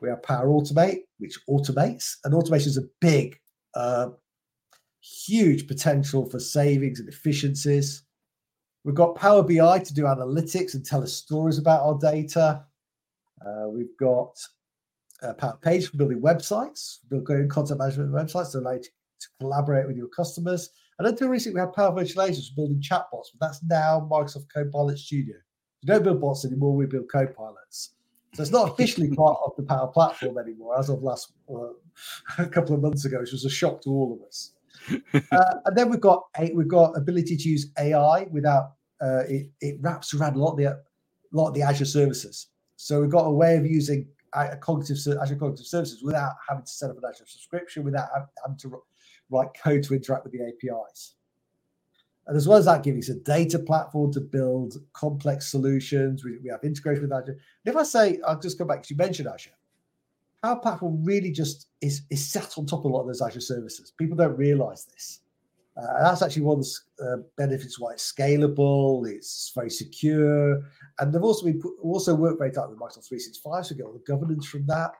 We 0.01 0.09
have 0.09 0.23
Power 0.23 0.47
Automate, 0.47 1.01
which 1.17 1.37
automates, 1.49 2.15
and 2.23 2.33
automation 2.33 2.69
is 2.69 2.77
a 2.77 2.87
big, 3.01 3.37
uh, 3.75 4.09
huge 5.01 5.67
potential 5.67 6.29
for 6.29 6.39
savings 6.39 6.99
and 6.99 7.09
efficiencies. 7.09 8.03
We've 8.83 8.95
got 8.95 9.15
Power 9.15 9.43
BI 9.43 9.79
to 9.79 9.93
do 9.93 10.03
analytics 10.03 10.73
and 10.73 10.85
tell 10.85 11.03
us 11.03 11.13
stories 11.13 11.57
about 11.57 11.81
our 11.81 11.97
data. 11.97 12.63
Uh, 13.45 13.67
we've 13.69 13.95
got 13.99 14.35
uh, 15.21 15.33
Power 15.33 15.59
Page 15.61 15.89
for 15.89 15.97
building 15.97 16.21
websites, 16.21 16.99
building 17.09 17.49
content 17.49 17.79
management 17.79 18.11
websites 18.11 18.51
to 18.53 18.59
you 18.59 18.81
to, 18.81 18.89
collaborate 19.41 19.85
with 19.85 19.97
your 19.97 20.07
customers. 20.07 20.69
And 20.97 21.07
until 21.07 21.27
recently, 21.27 21.55
we 21.55 21.59
had 21.59 21.73
Power 21.73 21.91
Virtualization 21.91 22.49
for 22.49 22.55
building 22.55 22.81
chatbots, 22.81 23.27
but 23.33 23.47
that's 23.47 23.61
now 23.63 24.07
Microsoft 24.09 24.47
Copilot 24.53 24.97
Studio. 24.97 25.35
We 25.83 25.87
don't 25.87 26.03
build 26.03 26.21
bots 26.21 26.45
anymore, 26.45 26.75
we 26.75 26.85
build 26.85 27.07
copilots. 27.13 27.89
So 28.33 28.43
it's 28.43 28.51
not 28.51 28.69
officially 28.69 29.09
part 29.15 29.39
of 29.45 29.53
the 29.57 29.63
Power 29.63 29.87
Platform 29.87 30.37
anymore, 30.37 30.77
as 30.77 30.89
of 30.89 31.01
last 31.01 31.33
uh, 31.53 31.69
a 32.37 32.45
couple 32.45 32.75
of 32.75 32.81
months 32.81 33.05
ago, 33.05 33.19
which 33.19 33.31
was 33.31 33.45
a 33.45 33.49
shock 33.49 33.81
to 33.81 33.89
all 33.89 34.13
of 34.13 34.27
us. 34.27 34.51
uh, 35.31 35.53
and 35.65 35.75
then 35.75 35.89
we've 35.89 35.99
got 35.99 36.25
a, 36.37 36.51
we've 36.53 36.67
got 36.67 36.95
ability 36.95 37.35
to 37.35 37.49
use 37.49 37.71
AI 37.77 38.27
without 38.31 38.73
uh, 39.01 39.23
it, 39.27 39.49
it 39.61 39.77
wraps 39.81 40.13
around 40.13 40.35
a 40.35 40.39
lot 40.39 40.51
of 40.51 40.57
the 40.57 40.65
a 40.65 40.77
lot 41.31 41.49
of 41.49 41.53
the 41.53 41.61
Azure 41.61 41.85
services. 41.85 42.47
So 42.75 43.01
we've 43.01 43.09
got 43.09 43.23
a 43.23 43.31
way 43.31 43.57
of 43.57 43.65
using 43.65 44.07
uh, 44.33 44.55
cognitive 44.61 44.97
Azure 45.21 45.35
cognitive 45.35 45.65
services 45.65 46.03
without 46.03 46.33
having 46.47 46.63
to 46.63 46.71
set 46.71 46.89
up 46.89 46.97
an 46.97 47.03
Azure 47.09 47.25
subscription, 47.27 47.83
without 47.83 48.09
having 48.43 48.57
to 48.59 48.81
write 49.29 49.49
code 49.61 49.83
to 49.83 49.95
interact 49.95 50.23
with 50.23 50.33
the 50.33 50.41
APIs. 50.41 51.15
And 52.29 52.37
as 52.37 52.47
well 52.47 52.59
as 52.59 52.65
that, 52.65 52.83
giving 52.83 53.01
us 53.01 53.09
a 53.09 53.15
data 53.15 53.57
platform 53.57 54.13
to 54.13 54.21
build 54.21 54.75
complex 54.93 55.49
solutions. 55.49 56.23
We, 56.23 56.37
we 56.37 56.51
have 56.51 56.63
integration 56.63 57.01
with 57.01 57.11
Azure. 57.11 57.31
And 57.31 57.39
if 57.65 57.75
I 57.75 57.81
say, 57.81 58.19
I'll 58.25 58.39
just 58.39 58.59
go 58.59 58.65
back 58.65 58.77
because 58.77 58.91
you 58.91 58.97
mentioned 58.97 59.27
Azure. 59.27 59.49
Power 60.43 60.57
Platform 60.57 61.03
really 61.03 61.31
just 61.31 61.69
is, 61.81 62.03
is 62.11 62.31
sat 62.31 62.55
on 62.55 62.67
top 62.67 62.85
of 62.85 62.91
a 62.91 62.93
lot 62.93 63.01
of 63.01 63.07
those 63.07 63.23
Azure 63.23 63.41
services. 63.41 63.93
People 63.97 64.15
don't 64.15 64.37
realize 64.37 64.85
this. 64.85 65.21
Uh, 65.75 66.03
that's 66.03 66.21
actually 66.21 66.43
one 66.43 66.59
of 66.59 66.67
the 66.99 67.03
uh, 67.03 67.17
benefits 67.35 67.79
why 67.79 67.93
it's 67.93 68.13
scalable, 68.13 69.09
it's 69.09 69.51
very 69.55 69.71
secure, 69.71 70.61
and 70.99 71.11
they've 71.11 71.23
also 71.23 71.45
been 71.45 71.59
put, 71.59 71.73
also 71.81 72.13
worked 72.13 72.37
very 72.37 72.51
tightly 72.51 72.75
with 72.75 72.79
Microsoft 72.79 73.07
365, 73.07 73.65
so 73.65 73.75
get 73.75 73.85
all 73.85 73.93
the 73.93 73.99
governance 73.99 74.45
from 74.45 74.67
that. 74.67 74.91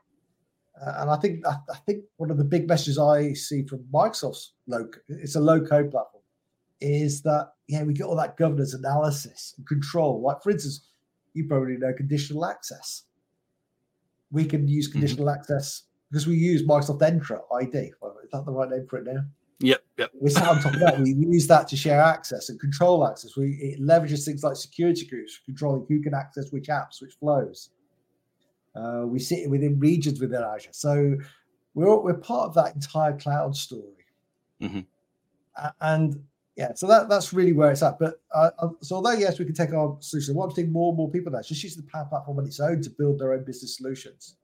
Uh, 0.82 0.94
and 1.00 1.10
I 1.12 1.18
think 1.18 1.46
I, 1.46 1.58
I, 1.72 1.78
think 1.86 2.06
one 2.16 2.32
of 2.32 2.38
the 2.38 2.46
big 2.46 2.68
messages 2.68 2.98
I 2.98 3.34
see 3.34 3.66
from 3.66 3.84
Microsoft's 3.94 4.54
low 4.68 4.88
it's 5.10 5.36
a 5.36 5.40
low 5.42 5.60
code 5.60 5.92
platform 5.92 6.19
is 6.82 7.22
that 7.24 7.52
yeah 7.68 7.84
we 7.84 7.94
get 7.94 8.06
all 8.06 8.16
that 8.16 8.38
governance 8.38 8.74
analysis 8.74 9.54
and 9.58 9.68
control. 9.68 10.22
Like 10.22 10.42
for 10.42 10.52
instance, 10.52 10.88
you 11.34 11.48
probably 11.48 11.78
know 11.78 11.94
conditional 11.94 12.46
access 12.46 13.04
we 14.32 14.46
can 14.46 14.68
use 14.68 14.88
mm-hmm. 14.88 15.00
conditional 15.00 15.28
mm-hmm. 15.28 15.40
access 15.40 15.84
because 16.10 16.28
we 16.28 16.36
use 16.36 16.64
Microsoft 16.64 17.02
Entra 17.02 17.42
ID. 17.62 17.92
Well, 18.02 18.16
is 18.24 18.30
that 18.32 18.46
the 18.46 18.52
right 18.52 18.70
name 18.70 18.88
for 18.90 18.98
it 19.00 19.06
now? 19.06 19.22
Yep, 19.62 19.84
yep. 19.98 20.12
We 20.20 20.30
sat 20.30 20.48
on 20.48 20.62
top 20.62 20.74
of 20.74 20.80
that. 20.80 21.00
We 21.00 21.14
use 21.14 21.48
that 21.48 21.68
to 21.68 21.76
share 21.76 22.00
access 22.00 22.50
and 22.50 22.60
control 22.60 23.06
access. 23.06 23.36
We 23.36 23.52
it 23.62 23.82
leverages 23.82 24.24
things 24.24 24.44
like 24.44 24.56
security 24.56 25.06
groups, 25.06 25.40
controlling 25.46 25.86
who 25.90 26.02
can 26.02 26.14
access 26.14 26.52
which 26.52 26.68
apps, 26.68 27.02
which 27.02 27.14
flows. 27.20 27.70
Uh, 28.76 29.04
we 29.06 29.20
sit 29.20 29.50
within 29.50 29.78
regions 29.80 30.22
within 30.22 30.44
Azure, 30.44 30.70
so 30.72 31.18
we're 31.74 32.00
we're 32.00 32.14
part 32.14 32.48
of 32.48 32.54
that 32.56 32.74
entire 32.74 33.18
cloud 33.18 33.56
story. 33.56 34.06
Mm-hmm. 34.62 34.80
And 35.82 36.24
yeah, 36.60 36.74
so 36.76 36.88
that 36.88 37.08
that's 37.08 37.32
really 37.32 37.54
where 37.54 37.72
it's 37.72 37.82
at. 37.82 37.98
But 37.98 38.16
uh, 38.36 38.50
uh 38.60 38.70
so 38.82 38.98
although 38.98 39.14
yes, 39.14 39.40
we 39.40 39.46
can 39.46 39.56
take 39.56 39.72
our 39.72 39.96
solution, 40.02 40.36
one 40.36 40.54
seeing 40.54 40.74
more 40.74 40.90
and 40.90 40.98
more 40.98 41.10
people 41.10 41.32
now 41.32 41.42
just 41.42 41.64
use 41.64 41.74
the 41.74 41.84
Power 41.84 42.04
Platform 42.04 42.38
on 42.38 42.46
its 42.46 42.60
own 42.60 42.82
to 42.82 42.90
build 42.90 43.18
their 43.18 43.32
own 43.32 43.46
business 43.46 43.78
solutions 43.78 44.36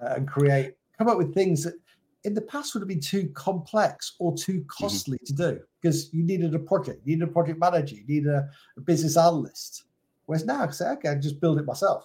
uh, 0.00 0.14
and 0.14 0.28
create, 0.28 0.74
come 0.96 1.08
up 1.08 1.18
with 1.18 1.34
things 1.34 1.64
that 1.64 1.74
in 2.22 2.34
the 2.34 2.40
past 2.42 2.72
would 2.72 2.82
have 2.82 2.88
been 2.88 3.00
too 3.00 3.32
complex 3.34 4.14
or 4.20 4.32
too 4.36 4.60
mm-hmm. 4.60 4.84
costly 4.84 5.18
mm-hmm. 5.18 5.36
to 5.36 5.54
do 5.54 5.60
because 5.82 6.14
you 6.14 6.22
needed 6.22 6.54
a 6.54 6.58
project, 6.60 7.00
you 7.04 7.16
needed 7.16 7.28
a 7.28 7.32
project 7.32 7.58
manager, 7.58 7.96
you 7.96 8.06
needed 8.06 8.30
a, 8.30 8.48
a 8.76 8.80
business 8.80 9.16
analyst. 9.16 9.86
Whereas 10.26 10.44
now 10.44 10.62
I 10.62 10.66
can 10.66 10.72
say, 10.72 10.86
okay, 10.90 11.08
I 11.08 11.12
can 11.14 11.22
just 11.22 11.40
build 11.40 11.58
it 11.58 11.64
myself 11.64 12.04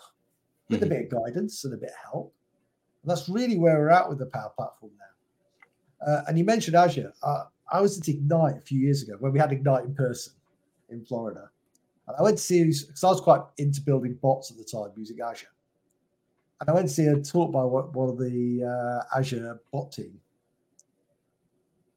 with 0.69 0.81
mm-hmm. 0.81 0.91
a 0.91 0.95
bit 0.95 1.13
of 1.13 1.23
guidance 1.23 1.65
and 1.65 1.75
a 1.75 1.77
bit 1.77 1.91
of 1.91 2.11
help. 2.11 2.33
And 3.03 3.11
that's 3.11 3.29
really 3.29 3.59
where 3.59 3.77
we're 3.77 3.91
at 3.91 4.09
with 4.09 4.17
the 4.17 4.25
Power 4.25 4.51
Platform 4.55 4.93
now. 4.97 6.11
Uh, 6.11 6.23
and 6.27 6.35
you 6.35 6.45
mentioned 6.45 6.75
Azure. 6.75 7.13
Uh, 7.21 7.43
I 7.71 7.81
was 7.81 7.99
at 7.99 8.07
Ignite 8.07 8.57
a 8.57 8.61
few 8.61 8.79
years 8.79 9.03
ago 9.03 9.15
when 9.19 9.31
we 9.31 9.39
had 9.39 9.51
Ignite 9.51 9.85
in 9.85 9.95
person 9.95 10.33
in 10.89 11.03
Florida. 11.05 11.49
And 12.07 12.17
I 12.17 12.21
went 12.21 12.37
to 12.37 12.43
see, 12.43 12.63
because 12.63 13.03
I 13.03 13.07
was 13.07 13.21
quite 13.21 13.41
into 13.57 13.81
building 13.81 14.17
bots 14.21 14.51
at 14.51 14.57
the 14.57 14.63
time 14.63 14.91
using 14.97 15.19
Azure. 15.21 15.47
And 16.59 16.69
I 16.69 16.73
went 16.73 16.87
to 16.87 16.93
see 16.93 17.05
a 17.05 17.19
talk 17.21 17.51
by 17.51 17.63
one 17.63 18.09
of 18.09 18.17
the 18.17 18.63
uh, 18.63 19.17
Azure 19.17 19.59
bot 19.71 19.91
team. 19.91 20.19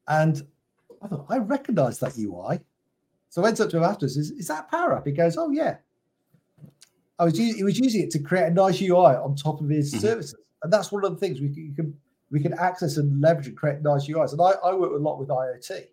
And 0.07 0.41
I 1.01 1.07
thought, 1.07 1.25
I 1.29 1.37
recognize 1.37 1.99
that 1.99 2.17
UI. 2.17 2.59
So 3.29 3.41
I 3.41 3.43
went 3.43 3.59
up 3.59 3.69
to 3.69 3.77
him 3.77 3.83
afterwards, 3.83 4.17
is, 4.17 4.31
is 4.31 4.47
that 4.47 4.71
Power 4.71 4.97
App? 4.97 5.05
He 5.05 5.11
goes, 5.11 5.37
oh, 5.37 5.51
yeah. 5.51 5.77
I 7.19 7.25
was 7.25 7.37
he 7.37 7.63
was 7.63 7.79
using 7.79 8.03
it 8.03 8.11
to 8.11 8.19
create 8.19 8.47
a 8.47 8.51
nice 8.51 8.79
UI 8.79 9.15
on 9.15 9.35
top 9.35 9.59
of 9.59 9.69
his 9.69 9.91
mm-hmm. 9.91 10.01
services, 10.01 10.39
and 10.61 10.71
that's 10.71 10.91
one 10.91 11.03
of 11.03 11.11
the 11.11 11.17
things 11.17 11.41
we 11.41 11.49
can, 11.49 11.73
can 11.75 11.97
we 12.31 12.39
can 12.41 12.53
access 12.53 12.97
and 12.97 13.21
leverage 13.21 13.47
and 13.47 13.57
create 13.57 13.81
nice 13.81 14.07
UIs. 14.07 14.31
And 14.33 14.41
I, 14.41 14.51
I 14.67 14.73
work 14.73 14.91
a 14.91 14.95
lot 14.95 15.19
with 15.19 15.29
IoT. 15.29 15.87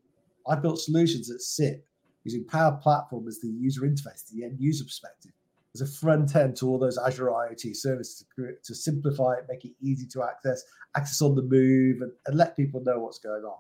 I 0.49 0.57
built 0.57 0.79
solutions 0.79 1.29
that 1.29 1.41
sit 1.41 1.85
using 2.25 2.45
Power 2.45 2.79
Platform 2.83 3.29
as 3.29 3.41
the 3.41 3.49
user 3.49 3.83
interface, 3.83 4.29
the 4.31 4.45
end 4.45 4.59
user 4.59 4.85
perspective, 4.85 5.33
as 5.75 5.81
a 5.81 5.87
front 5.87 6.35
end 6.37 6.57
to 6.57 6.69
all 6.69 6.79
those 6.79 6.99
Azure 6.99 7.27
IoT 7.27 7.77
services 7.77 8.25
to, 8.37 8.55
to 8.63 8.75
simplify 8.75 9.35
it, 9.35 9.47
make 9.49 9.65
it 9.65 9.73
easy 9.81 10.07
to 10.07 10.23
access, 10.23 10.65
access 10.97 11.23
on 11.23 11.35
the 11.35 11.43
move, 11.43 12.03
and, 12.03 12.13
and 12.27 12.37
let 12.37 12.57
people 12.57 12.83
know 12.83 12.99
what's 12.99 13.19
going 13.19 13.45
on. 13.45 13.59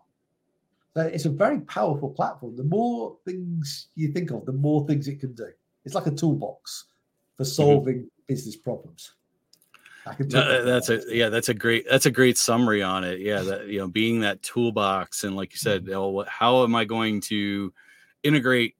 So 0.94 1.02
it's 1.02 1.24
a 1.24 1.30
very 1.30 1.60
powerful 1.60 2.10
platform. 2.10 2.56
The 2.56 2.64
more 2.64 3.16
things 3.24 3.88
you 3.96 4.12
think 4.12 4.30
of, 4.30 4.46
the 4.46 4.52
more 4.52 4.86
things 4.86 5.08
it 5.08 5.20
can 5.20 5.34
do. 5.34 5.48
It's 5.84 5.94
like 5.94 6.06
a 6.06 6.12
toolbox 6.12 6.86
for 7.36 7.42
mm-hmm. 7.42 7.50
solving 7.50 7.96
mm-hmm. 7.96 8.26
business 8.28 8.56
problems. 8.56 9.14
No, 10.18 10.64
that's 10.64 10.90
a 10.90 11.00
yeah, 11.08 11.28
that's 11.28 11.48
a 11.48 11.54
great 11.54 11.86
that's 11.88 12.06
a 12.06 12.10
great 12.10 12.36
summary 12.36 12.82
on 12.82 13.04
it. 13.04 13.20
Yeah, 13.20 13.40
that 13.40 13.68
you 13.68 13.78
know, 13.78 13.88
being 13.88 14.20
that 14.20 14.42
toolbox 14.42 15.24
and 15.24 15.36
like 15.36 15.52
you 15.52 15.58
said, 15.58 15.86
mm-hmm. 15.86 16.28
how 16.28 16.62
am 16.62 16.74
I 16.74 16.84
going 16.84 17.20
to 17.22 17.72
integrate 18.22 18.74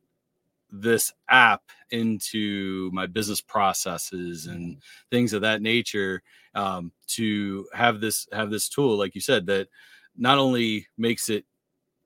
this 0.71 1.12
app 1.28 1.62
into 1.90 2.90
my 2.93 3.07
business 3.07 3.40
processes 3.40 4.47
and 4.47 4.73
mm-hmm. 4.73 4.78
things 5.11 5.33
of 5.33 5.43
that 5.43 5.62
nature 5.62 6.23
um, 6.54 6.90
to 7.07 7.66
have 7.73 8.00
this 8.00 8.26
have 8.33 8.50
this 8.50 8.69
tool 8.69 8.99
like 8.99 9.14
you 9.14 9.21
said 9.21 9.47
that 9.47 9.69
not 10.16 10.38
only 10.38 10.88
makes 10.99 11.28
it 11.28 11.45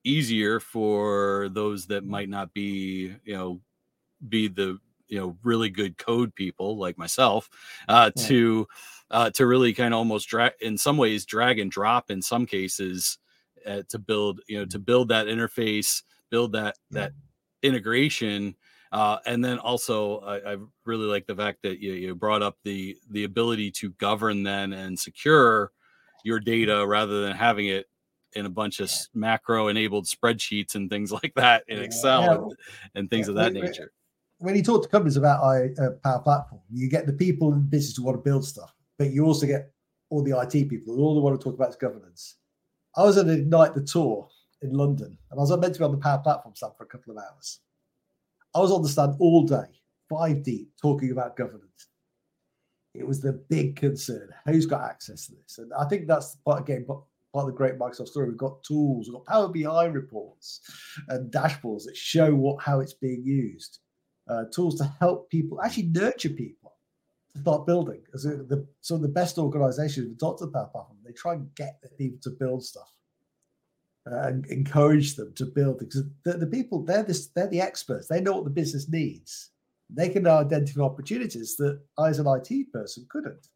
easier 0.05 0.61
for 0.61 1.49
those 1.53 1.87
that 1.87 2.05
might 2.05 2.29
not 2.29 2.53
be 2.53 3.15
you 3.25 3.35
know 3.35 3.61
be 4.29 4.49
the 4.49 4.79
you 5.09 5.19
know 5.19 5.37
really 5.43 5.71
good 5.71 5.97
code 5.97 6.35
people 6.35 6.77
like 6.77 6.99
myself 6.99 7.49
uh, 7.89 8.11
yeah. 8.17 8.27
to 8.27 8.69
uh, 9.11 9.31
to 9.31 9.47
really 9.47 9.73
kind 9.73 9.95
of 9.95 9.99
almost 9.99 10.29
drag 10.29 10.53
in 10.61 10.77
some 10.77 10.97
ways 10.97 11.25
drag 11.25 11.59
and 11.59 11.71
drop 11.71 12.11
in 12.11 12.21
some 12.21 12.47
cases 12.47 13.19
uh, 13.67 13.83
to 13.89 13.99
build 13.99 14.41
you 14.49 14.59
know 14.59 14.67
to 14.67 14.79
build 14.79 15.09
that 15.09 15.27
interface 15.27 16.03
build 16.31 16.53
that 16.53 16.77
that 16.91 17.13
integration 17.63 18.55
uh, 18.91 19.19
and 19.27 19.45
then 19.45 19.59
also 19.59 20.21
I, 20.21 20.53
I, 20.53 20.57
really 20.87 21.05
like 21.05 21.27
the 21.27 21.37
fact 21.37 21.59
that 21.63 21.79
you, 21.79 21.93
you 21.93 22.15
brought 22.15 22.43
up 22.43 22.57
the 22.65 22.97
the 23.11 23.25
ability 23.25 23.71
to 23.73 23.91
govern 23.91 24.43
then 24.43 24.73
and 24.73 24.99
secure 24.99 25.73
your 26.25 26.41
data 26.41 26.87
rather 26.87 27.21
than 27.21 27.37
having 27.37 27.67
it 27.67 27.87
in 28.35 28.47
a 28.47 28.51
bunch 28.51 28.81
of 28.81 28.91
macro 29.15 29.69
enabled 29.69 30.07
spreadsheets 30.07 30.75
and 30.75 30.91
things 30.91 31.13
like 31.13 31.33
that 31.37 31.65
in 31.69 31.81
Excel 31.81 32.23
yeah. 32.23 32.35
and, 32.35 32.55
and, 32.95 33.11
things 33.11 33.27
yeah. 33.27 33.31
of 33.31 33.37
that 33.37 33.53
nature. 33.53 33.93
When 34.39 34.55
you 34.55 34.63
talk 34.63 34.83
to 34.83 34.89
companies 34.89 35.17
about 35.17 35.43
I, 35.43 35.71
uh, 35.83 35.91
Power 36.05 36.21
Platform, 36.21 36.61
you 36.73 36.89
get 36.89 37.07
the 37.07 37.13
people 37.13 37.53
in 37.53 37.59
the 37.59 37.65
business 37.65 37.97
who 37.97 38.05
want 38.05 38.17
to 38.17 38.23
build 38.23 38.45
stuff, 38.45 38.73
but 38.99 39.11
you 39.11 39.25
also 39.25 39.47
get 39.47 39.73
all 40.11 40.23
the 40.23 40.39
IT 40.39 40.69
people 40.69 40.95
who 40.95 41.03
all 41.03 41.21
want 41.23 41.39
to 41.39 41.43
talk 41.43 41.55
about 41.55 41.71
is 41.71 41.77
governance. 41.77 42.37
I 42.97 43.03
was 43.05 43.17
at 43.17 43.29
Ignite 43.29 43.75
the 43.75 43.83
tour 43.83 44.29
in 44.63 44.73
London, 44.73 45.17
and 45.31 45.39
I 45.39 45.41
was 45.41 45.57
meant 45.57 45.75
to 45.75 45.79
be 45.79 45.85
on 45.85 45.93
the 45.93 45.99
Power 45.99 46.19
Platform 46.19 46.55
stand 46.57 46.73
for 46.77 46.85
a 46.85 46.89
couple 46.89 47.17
of 47.17 47.23
hours. 47.23 47.61
I 48.55 48.61
was 48.61 48.73
on 48.73 48.83
the 48.83 48.89
stand 48.89 49.15
all 49.21 49.45
day, 49.45 49.67
five 50.09 50.43
deep, 50.43 50.71
talking 50.81 51.13
about 51.13 51.37
governance. 51.37 51.89
It 52.95 53.07
was 53.07 53.21
the 53.21 53.35
big 53.49 53.77
concern. 53.77 54.31
Who's 54.47 54.67
got 54.67 54.89
access 54.89 55.27
to 55.27 55.33
this? 55.35 55.59
And 55.59 55.73
I 55.79 55.85
think 55.85 56.09
that's 56.09 56.37
part 56.45 56.63
again 56.63 56.87
part 56.87 57.05
of 57.35 57.47
the 57.47 57.53
great 57.53 57.79
Microsoft 57.79 58.09
story. 58.09 58.29
We've 58.29 58.39
got 58.39 58.63
tools, 58.65 59.07
we've 59.07 59.15
got 59.15 59.27
Power 59.27 59.49
BI 59.49 59.85
reports 59.87 60.61
and 61.09 61.31
dashboards 61.31 61.85
that 61.85 61.97
show 61.97 62.35
what 62.35 62.63
how 62.63 62.81
it's 62.81 62.95
being 62.95 63.23
used. 63.25 63.79
Uh, 64.29 64.45
tools 64.53 64.77
to 64.77 64.85
help 64.99 65.31
people 65.31 65.61
actually 65.63 65.85
nurture 65.85 66.31
people 66.31 66.68
start 67.41 67.67
building. 67.67 68.03
As 68.15 68.23
the, 68.23 68.67
some 68.81 68.97
of 68.97 69.03
the 69.03 69.09
best 69.09 69.39
organizations 69.39 70.19
the 70.19 70.51
Power 70.53 70.67
Platform, 70.67 70.99
they 71.05 71.13
try 71.13 71.35
and 71.35 71.55
get 71.55 71.79
the 71.83 71.89
people 71.91 72.19
to 72.23 72.31
build 72.31 72.65
stuff 72.65 72.91
uh, 74.11 74.29
and 74.29 74.47
encourage 74.47 75.17
them 75.17 75.33
to 75.35 75.45
build 75.45 75.79
because 75.79 76.05
the, 76.25 76.35
the, 76.35 76.47
people 76.47 76.83
they're 76.83 77.03
this 77.03 77.29
they're 77.29 77.49
the 77.49 77.61
experts. 77.61 78.09
They 78.09 78.21
know 78.21 78.33
what 78.33 78.45
the 78.45 78.51
business 78.51 78.89
needs. 78.89 79.51
They 79.91 80.09
can 80.09 80.27
identify 80.27 80.83
opportunities 80.83 81.57
that 81.57 81.81
I 81.99 82.09
as 82.09 82.19
an 82.19 82.27
IT 82.27 82.73
person 82.73 83.07
couldn't. 83.09 83.49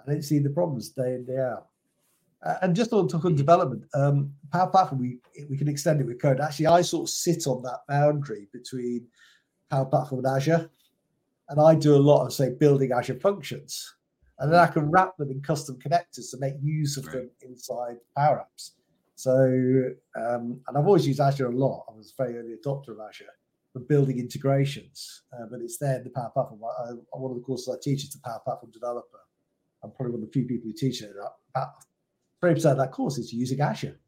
I 0.00 0.10
didn't 0.10 0.24
see 0.24 0.38
the 0.38 0.50
problems 0.50 0.90
day 0.90 1.14
in 1.14 1.24
day 1.24 1.38
out. 1.38 1.68
And 2.62 2.76
just 2.76 2.92
on 2.92 3.08
talking 3.08 3.34
development 3.34 3.84
um, 3.94 4.32
Power 4.52 4.68
Platform 4.70 5.00
we 5.00 5.18
we 5.48 5.56
can 5.56 5.68
extend 5.68 6.00
it 6.00 6.06
with 6.06 6.20
code. 6.20 6.40
Actually 6.40 6.68
I 6.68 6.82
sort 6.82 7.08
of 7.08 7.10
sit 7.10 7.46
on 7.46 7.62
that 7.62 7.80
boundary 7.88 8.48
between 8.52 9.06
Power 9.70 9.86
Platform 9.86 10.24
and 10.24 10.36
Azure 10.36 10.70
and 11.48 11.60
I 11.60 11.74
do 11.74 11.94
a 11.94 11.98
lot 11.98 12.26
of 12.26 12.32
say 12.32 12.50
building 12.50 12.92
Azure 12.92 13.20
functions 13.20 13.94
and 14.38 14.52
then 14.52 14.60
I 14.60 14.66
can 14.66 14.90
wrap 14.90 15.16
them 15.16 15.30
in 15.30 15.40
custom 15.40 15.78
connectors 15.78 16.30
to 16.30 16.38
make 16.38 16.54
use 16.60 16.96
of 16.96 17.06
right. 17.06 17.14
them 17.14 17.30
inside 17.42 17.96
Power 18.16 18.44
Apps 18.44 18.72
so, 19.16 19.32
um, 20.14 20.60
and 20.68 20.76
I've 20.76 20.86
always 20.86 21.06
used 21.06 21.20
Azure 21.20 21.46
a 21.46 21.50
lot. 21.50 21.86
I 21.88 21.96
was 21.96 22.12
a 22.16 22.22
very 22.22 22.38
early 22.38 22.54
adopter 22.54 22.88
of 22.88 22.98
Azure 23.00 23.24
for 23.72 23.80
building 23.80 24.18
integrations, 24.18 25.22
uh, 25.32 25.46
but 25.50 25.60
it's 25.60 25.78
there 25.78 25.96
in 25.96 26.04
the 26.04 26.10
Power 26.10 26.30
Platform. 26.34 26.60
I, 26.62 26.90
I, 26.90 27.18
one 27.18 27.30
of 27.30 27.38
the 27.38 27.42
courses 27.42 27.74
I 27.74 27.78
teach 27.82 28.04
is 28.04 28.10
the 28.10 28.20
Power 28.22 28.40
Platform 28.44 28.70
developer. 28.72 29.18
I'm 29.82 29.90
probably 29.92 30.12
one 30.12 30.22
of 30.22 30.28
the 30.28 30.32
few 30.32 30.44
people 30.44 30.68
who 30.70 30.74
teach 30.74 31.02
it. 31.02 31.12
About 31.54 31.70
30% 32.42 32.72
of 32.72 32.78
that 32.78 32.92
course 32.92 33.16
is 33.16 33.32
using 33.32 33.58
Azure. 33.58 33.98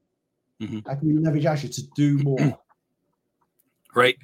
Mm-hmm. 0.61 0.81
How 0.87 0.95
can 0.95 1.09
we 1.09 1.15
leverage 1.15 1.47
Azure 1.47 1.69
to 1.69 1.83
do 1.97 2.19
more? 2.19 2.59
right 3.95 4.19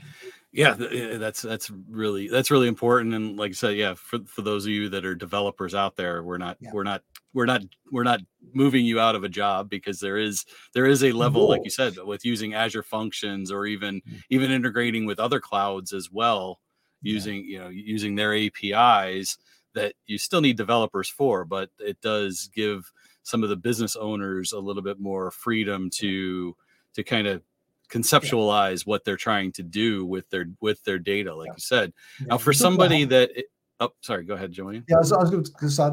yeah 0.55 0.75
that's 1.19 1.43
that's 1.43 1.71
really 1.91 2.29
that's 2.29 2.51
really 2.51 2.69
important 2.69 3.13
and 3.13 3.37
like 3.37 3.51
i 3.51 3.55
said 3.55 3.77
yeah 3.77 3.93
for, 3.95 4.21
for 4.25 4.43
those 4.43 4.65
of 4.65 4.71
you 4.71 4.89
that 4.89 5.05
are 5.05 5.15
developers 5.15 5.75
out 5.75 5.97
there 5.97 6.23
we're 6.23 6.39
not 6.39 6.57
yeah. 6.61 6.71
we're 6.73 6.85
not 6.85 7.03
we're 7.33 7.45
not 7.45 7.63
we're 7.91 8.05
not 8.05 8.21
moving 8.53 8.87
you 8.87 9.01
out 9.01 9.17
of 9.17 9.25
a 9.25 9.29
job 9.29 9.69
because 9.69 9.99
there 9.99 10.17
is 10.17 10.45
there 10.73 10.87
is 10.87 11.03
a 11.03 11.11
level 11.11 11.49
like 11.49 11.63
you 11.65 11.71
said 11.71 11.97
with 12.05 12.25
using 12.25 12.55
azure 12.55 12.85
functions 12.85 13.51
or 13.51 13.67
even 13.67 13.97
mm-hmm. 13.97 14.17
even 14.31 14.53
integrating 14.53 15.07
with 15.07 15.19
other 15.19 15.41
clouds 15.41 15.93
as 15.93 16.11
well 16.13 16.61
using 17.03 17.45
yeah. 17.45 17.51
you 17.51 17.59
know 17.59 17.69
using 17.69 18.15
their 18.15 18.33
apis 18.33 19.37
that 19.75 19.95
you 20.07 20.19
still 20.19 20.41
need 20.41 20.57
developers 20.57 21.09
for 21.09 21.45
but 21.45 21.69
it 21.81 22.01
does 22.01 22.49
give 22.55 22.93
some 23.25 23.43
of 23.43 23.49
the 23.49 23.57
business 23.57 23.97
owners 23.97 24.53
a 24.53 24.59
little 24.59 24.83
bit 24.83 25.01
more 25.01 25.33
freedom 25.33 25.91
to 25.91 26.55
to 26.95 27.03
kind 27.03 27.27
of 27.27 27.43
conceptualize 27.91 28.81
yeah. 28.81 28.91
what 28.91 29.05
they're 29.05 29.17
trying 29.17 29.53
to 29.53 29.63
do 29.63 30.05
with 30.05 30.29
their 30.31 30.47
with 30.61 30.83
their 30.85 30.99
data 30.99 31.35
like 31.35 31.49
yeah. 31.49 31.53
you 31.53 31.61
said 31.61 31.93
yeah. 32.21 32.27
now 32.31 32.39
for 32.39 32.53
somebody 32.53 33.05
that 33.05 33.31
it, 33.37 33.47
oh 33.81 33.91
sorry 34.01 34.25
go 34.25 34.35
ahead 34.35 34.53
Dwayne 34.53 34.85
yeah 34.89 34.97
i 34.97 34.99
was, 34.99 35.13
I 35.13 35.19
was 35.19 35.31
going 35.31 35.45
to 35.45 35.71
say 35.71 35.91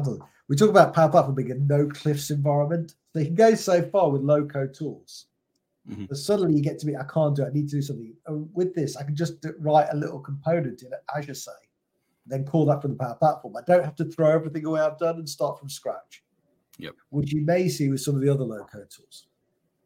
we 0.48 0.56
talk 0.56 0.70
about 0.70 0.94
power 0.94 1.08
platform 1.08 1.34
being 1.34 1.50
a 1.50 1.54
no 1.54 1.88
cliffs 1.88 2.30
environment 2.30 2.94
they 3.14 3.26
can 3.26 3.34
go 3.34 3.54
so 3.54 3.82
far 3.82 4.10
with 4.10 4.22
low 4.22 4.44
code 4.44 4.74
tools 4.74 5.26
mm-hmm. 5.88 6.06
but 6.06 6.16
suddenly 6.16 6.54
you 6.54 6.62
get 6.62 6.78
to 6.78 6.86
be 6.86 6.96
i 6.96 7.04
can't 7.04 7.36
do 7.36 7.42
it 7.42 7.48
i 7.48 7.52
need 7.52 7.68
to 7.68 7.76
do 7.76 7.82
something 7.82 8.14
with 8.54 8.74
this 8.74 8.96
i 8.96 9.02
can 9.02 9.14
just 9.14 9.34
write 9.58 9.88
a 9.92 9.96
little 9.96 10.20
component 10.20 10.82
in 10.82 10.90
azure 11.14 11.34
say 11.34 11.52
then 12.26 12.44
call 12.44 12.64
that 12.64 12.80
from 12.80 12.92
the 12.92 12.96
power 12.96 13.16
platform 13.16 13.54
i 13.56 13.62
don't 13.66 13.84
have 13.84 13.96
to 13.96 14.04
throw 14.06 14.30
everything 14.30 14.64
away 14.64 14.80
i've 14.80 14.98
done 14.98 15.16
and 15.16 15.28
start 15.28 15.58
from 15.58 15.68
scratch 15.68 16.22
yep 16.78 16.94
which 17.10 17.32
you 17.32 17.42
may 17.42 17.68
see 17.68 17.90
with 17.90 18.00
some 18.00 18.14
of 18.14 18.20
the 18.20 18.28
other 18.28 18.44
low 18.44 18.64
code 18.64 18.90
tools 18.90 19.26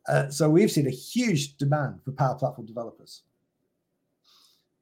uh, 0.09 0.29
so 0.29 0.49
we've 0.49 0.71
seen 0.71 0.87
a 0.87 0.91
huge 0.91 1.57
demand 1.57 2.03
for 2.05 2.13
Power 2.13 2.35
Platform 2.35 2.67
developers. 2.67 3.23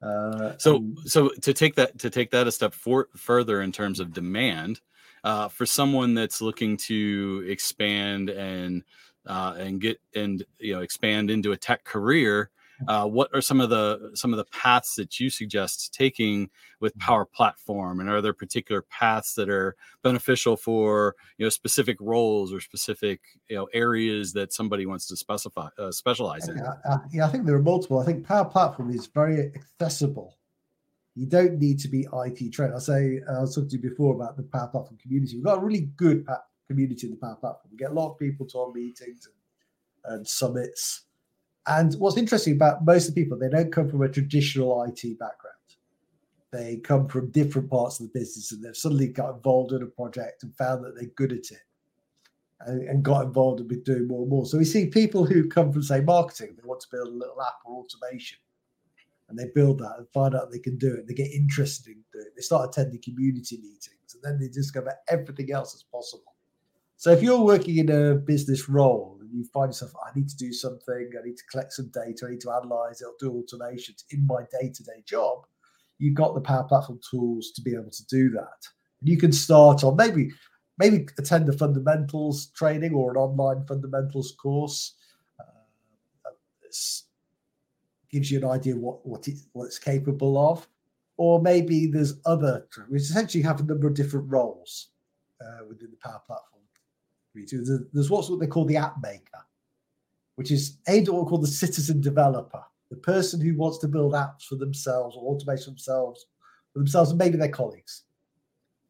Uh, 0.01 0.53
so, 0.57 0.77
and- 0.77 0.97
so 1.05 1.29
to 1.41 1.53
take 1.53 1.75
that 1.75 1.97
to 1.99 2.09
take 2.09 2.31
that 2.31 2.47
a 2.47 2.51
step 2.51 2.73
for, 2.73 3.09
further 3.15 3.61
in 3.61 3.71
terms 3.71 3.99
of 3.99 4.13
demand, 4.13 4.81
uh, 5.23 5.47
for 5.47 5.65
someone 5.65 6.13
that's 6.13 6.41
looking 6.41 6.77
to 6.77 7.43
expand 7.47 8.29
and 8.29 8.83
uh, 9.25 9.55
and 9.57 9.81
get 9.81 9.99
and 10.13 10.43
you 10.59 10.73
know 10.73 10.81
expand 10.81 11.31
into 11.31 11.53
a 11.53 11.57
tech 11.57 11.83
career, 11.83 12.51
uh, 12.87 13.07
what 13.07 13.29
are 13.33 13.41
some 13.41 13.61
of 13.61 13.69
the 13.69 14.11
some 14.13 14.33
of 14.33 14.37
the 14.37 14.45
paths 14.45 14.95
that 14.95 15.19
you 15.19 15.29
suggest 15.29 15.93
taking 15.93 16.49
with 16.79 16.93
mm-hmm. 16.93 17.05
Power 17.05 17.25
Platform, 17.25 17.99
and 17.99 18.09
are 18.09 18.21
there 18.21 18.33
particular 18.33 18.81
paths 18.83 19.35
that 19.35 19.49
are 19.49 19.75
beneficial 20.03 20.57
for 20.57 21.15
you 21.37 21.45
know 21.45 21.49
specific 21.49 21.97
roles 21.99 22.53
or 22.53 22.59
specific 22.59 23.21
you 23.49 23.55
know 23.55 23.67
areas 23.73 24.33
that 24.33 24.53
somebody 24.53 24.85
wants 24.85 25.07
to 25.07 25.15
specify 25.15 25.67
uh, 25.77 25.91
specialize 25.91 26.47
in? 26.47 26.57
Yeah, 26.57 26.73
uh, 26.89 26.97
yeah, 27.11 27.25
I 27.25 27.29
think 27.29 27.45
there 27.45 27.55
are 27.55 27.61
multiple. 27.61 27.99
I 27.99 28.05
think 28.05 28.25
Power 28.25 28.45
Platform 28.45 28.91
is 28.91 29.07
very 29.07 29.51
accessible. 29.55 30.37
You 31.15 31.25
don't 31.25 31.59
need 31.59 31.79
to 31.79 31.87
be 31.87 32.07
IT 32.11 32.51
trained. 32.51 32.73
I 32.75 32.79
say 32.79 33.21
uh, 33.27 33.37
I 33.37 33.41
was 33.41 33.55
talking 33.55 33.69
to 33.69 33.77
you 33.77 33.89
before 33.89 34.15
about 34.15 34.35
the 34.35 34.43
Power 34.43 34.67
Platform 34.67 34.97
community. 35.01 35.35
We've 35.35 35.45
got 35.45 35.59
a 35.59 35.65
really 35.65 35.89
good 35.95 36.25
community 36.67 37.07
in 37.07 37.11
the 37.11 37.17
Power 37.17 37.35
Platform. 37.35 37.69
We 37.71 37.77
get 37.77 37.91
a 37.91 37.93
lot 37.93 38.11
of 38.11 38.19
people 38.19 38.45
to 38.47 38.59
our 38.59 38.71
meetings 38.73 39.29
and, 40.05 40.13
and 40.13 40.27
summits 40.27 41.05
and 41.67 41.93
what's 41.95 42.17
interesting 42.17 42.55
about 42.55 42.85
most 42.85 43.07
of 43.09 43.15
the 43.15 43.23
people, 43.23 43.37
they 43.37 43.49
don't 43.49 43.71
come 43.71 43.89
from 43.89 44.01
a 44.01 44.09
traditional 44.09 44.83
IT 44.83 45.17
background. 45.19 45.55
They 46.51 46.77
come 46.77 47.07
from 47.07 47.31
different 47.31 47.69
parts 47.69 47.99
of 47.99 48.07
the 48.07 48.19
business 48.19 48.51
and 48.51 48.63
they've 48.63 48.77
suddenly 48.77 49.07
got 49.07 49.35
involved 49.35 49.73
in 49.73 49.81
a 49.81 49.87
project 49.87 50.43
and 50.43 50.55
found 50.55 50.85
that 50.85 50.95
they're 50.95 51.09
good 51.15 51.33
at 51.33 51.51
it 51.51 51.59
and, 52.61 52.87
and 52.87 53.03
got 53.03 53.25
involved 53.25 53.59
and 53.59 53.67
been 53.67 53.83
doing 53.83 54.07
more 54.07 54.21
and 54.21 54.29
more. 54.29 54.45
So 54.45 54.57
we 54.57 54.65
see 54.65 54.85
people 54.87 55.25
who 55.25 55.49
come 55.49 55.73
from, 55.73 55.83
say, 55.83 56.01
marketing, 56.01 56.55
they 56.55 56.67
want 56.67 56.81
to 56.81 56.87
build 56.91 57.07
a 57.07 57.11
little 57.11 57.41
app 57.41 57.55
or 57.65 57.83
automation. 57.83 58.37
and 59.29 59.37
they 59.37 59.47
build 59.53 59.79
that 59.79 59.95
and 59.97 60.07
find 60.09 60.35
out 60.35 60.51
they 60.51 60.59
can 60.59 60.77
do 60.77 60.93
it. 60.93 61.07
They 61.07 61.13
get 61.13 61.31
interested 61.31 61.87
in 61.87 62.03
doing 62.13 62.27
it. 62.27 62.33
They 62.35 62.41
start 62.41 62.69
attending 62.69 63.01
community 63.01 63.57
meetings, 63.57 64.13
and 64.13 64.23
then 64.23 64.39
they 64.39 64.47
discover 64.47 64.93
everything 65.09 65.51
else 65.51 65.73
is 65.73 65.83
possible. 65.91 66.35
So 66.97 67.11
if 67.11 67.21
you're 67.21 67.41
working 67.41 67.77
in 67.77 67.89
a 67.89 68.15
business 68.15 68.69
role 68.69 69.19
you 69.35 69.45
find 69.53 69.69
yourself, 69.69 69.93
I 70.05 70.17
need 70.17 70.29
to 70.29 70.37
do 70.37 70.51
something, 70.51 71.11
I 71.17 71.25
need 71.25 71.37
to 71.37 71.43
collect 71.51 71.73
some 71.73 71.91
data, 71.93 72.25
I 72.25 72.31
need 72.31 72.41
to 72.41 72.51
analyze 72.51 73.01
it, 73.01 73.07
do 73.19 73.31
automations 73.31 74.03
in 74.11 74.25
my 74.25 74.43
day-to-day 74.59 75.03
job, 75.05 75.45
you've 75.97 76.15
got 76.15 76.33
the 76.33 76.41
Power 76.41 76.63
Platform 76.63 76.99
tools 77.09 77.51
to 77.51 77.61
be 77.61 77.73
able 77.73 77.91
to 77.91 78.05
do 78.07 78.29
that. 78.31 78.67
And 78.99 79.09
you 79.09 79.17
can 79.17 79.31
start 79.31 79.83
on 79.83 79.95
maybe 79.95 80.31
maybe 80.77 81.07
attend 81.17 81.47
a 81.47 81.53
fundamentals 81.53 82.47
training 82.47 82.93
or 82.93 83.11
an 83.11 83.17
online 83.17 83.65
fundamentals 83.65 84.35
course. 84.41 84.95
Uh, 85.39 86.31
gives 88.11 88.29
you 88.31 88.39
an 88.39 88.45
idea 88.45 88.75
what 88.75 89.05
what, 89.05 89.27
it, 89.27 89.37
what 89.53 89.65
it's 89.65 89.79
capable 89.79 90.37
of. 90.37 90.67
Or 91.17 91.41
maybe 91.41 91.87
there's 91.87 92.19
other, 92.25 92.67
we 92.89 92.97
essentially 92.97 93.41
have 93.43 93.61
a 93.61 93.63
number 93.63 93.87
of 93.87 93.93
different 93.93 94.29
roles 94.29 94.89
uh, 95.39 95.63
within 95.65 95.89
the 95.91 95.97
Power 96.03 96.21
Platform. 96.27 96.63
There's 97.35 98.09
what's 98.09 98.29
what 98.29 98.39
they 98.39 98.47
call 98.47 98.65
the 98.65 98.77
app 98.77 98.95
maker, 99.01 99.45
which 100.35 100.51
is 100.51 100.77
aimed 100.87 101.07
at 101.07 101.13
what 101.13 101.25
we 101.25 101.29
call 101.29 101.39
the 101.39 101.47
citizen 101.47 102.01
developer, 102.01 102.63
the 102.89 102.97
person 102.97 103.41
who 103.41 103.55
wants 103.55 103.77
to 103.79 103.87
build 103.87 104.13
apps 104.13 104.43
for 104.43 104.55
themselves 104.55 105.15
or 105.19 105.35
automate 105.35 105.65
themselves 105.65 106.27
for 106.73 106.79
themselves 106.79 107.09
and 107.09 107.17
maybe 107.17 107.37
their 107.37 107.49
colleagues. 107.49 108.03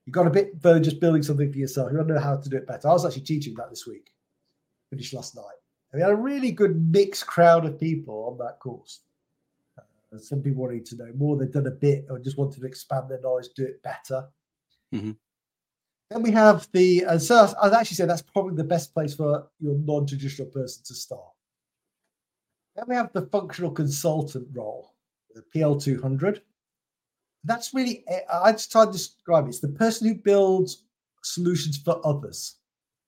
You 0.06 0.12
got 0.12 0.28
a 0.28 0.32
bit 0.32 0.54
further 0.62 0.80
just 0.80 1.00
building 1.00 1.24
something 1.24 1.52
for 1.52 1.58
yourself. 1.58 1.92
You 1.92 1.98
don't 1.98 2.08
know 2.08 2.20
how 2.20 2.38
to 2.38 2.50
do 2.50 2.58
it 2.58 2.68
better. 2.68 2.88
I 2.88 2.94
was 2.94 3.06
actually 3.06 3.24
teaching 3.24 3.56
that 3.56 3.70
this 3.70 3.88
week. 3.88 4.12
Finished 4.92 5.14
last 5.14 5.36
night. 5.36 5.44
And 5.92 6.00
we 6.00 6.02
had 6.02 6.12
a 6.12 6.16
really 6.16 6.52
good 6.52 6.92
mixed 6.92 7.26
crowd 7.26 7.66
of 7.66 7.80
people 7.80 8.28
on 8.30 8.38
that 8.46 8.60
course. 8.60 9.02
Uh, 9.80 10.18
some 10.20 10.42
people 10.42 10.62
wanted 10.62 10.86
to 10.88 10.96
know 10.98 11.12
more. 11.16 11.38
They've 11.38 11.52
done 11.52 11.68
a 11.68 11.72
bit 11.72 12.06
or 12.10 12.20
just 12.20 12.38
wanted 12.38 12.60
to 12.60 12.68
expand 12.68 13.10
their 13.10 13.22
knowledge, 13.22 13.48
do 13.56 13.66
it 13.66 13.82
better. 13.82 14.28
Mm-hmm. 14.94 15.12
Then 16.10 16.22
we 16.22 16.32
have 16.32 16.68
the, 16.72 17.04
and 17.04 17.22
so 17.22 17.52
I'd 17.62 17.74
actually 17.74 17.96
say 17.96 18.06
that's 18.06 18.22
probably 18.22 18.56
the 18.56 18.64
best 18.64 18.94
place 18.94 19.16
for 19.16 19.48
your 19.60 19.76
non 19.76 20.06
traditional 20.06 20.48
person 20.50 20.84
to 20.86 20.94
start. 20.94 21.34
Then 22.76 22.86
we 22.88 22.96
have 22.96 23.12
the 23.14 23.28
functional 23.28 23.72
consultant 23.72 24.48
role, 24.54 24.94
the 25.34 25.44
PL200 25.56 26.42
that's 27.46 27.74
really 27.74 28.04
I 28.32 28.52
just 28.52 28.72
try 28.72 28.86
to 28.86 28.92
describe 28.92 29.46
it. 29.46 29.50
It's 29.50 29.60
the 29.60 29.70
person 29.70 30.08
who 30.08 30.16
builds 30.16 30.84
solutions 31.24 31.78
for 31.78 32.06
others. 32.06 32.58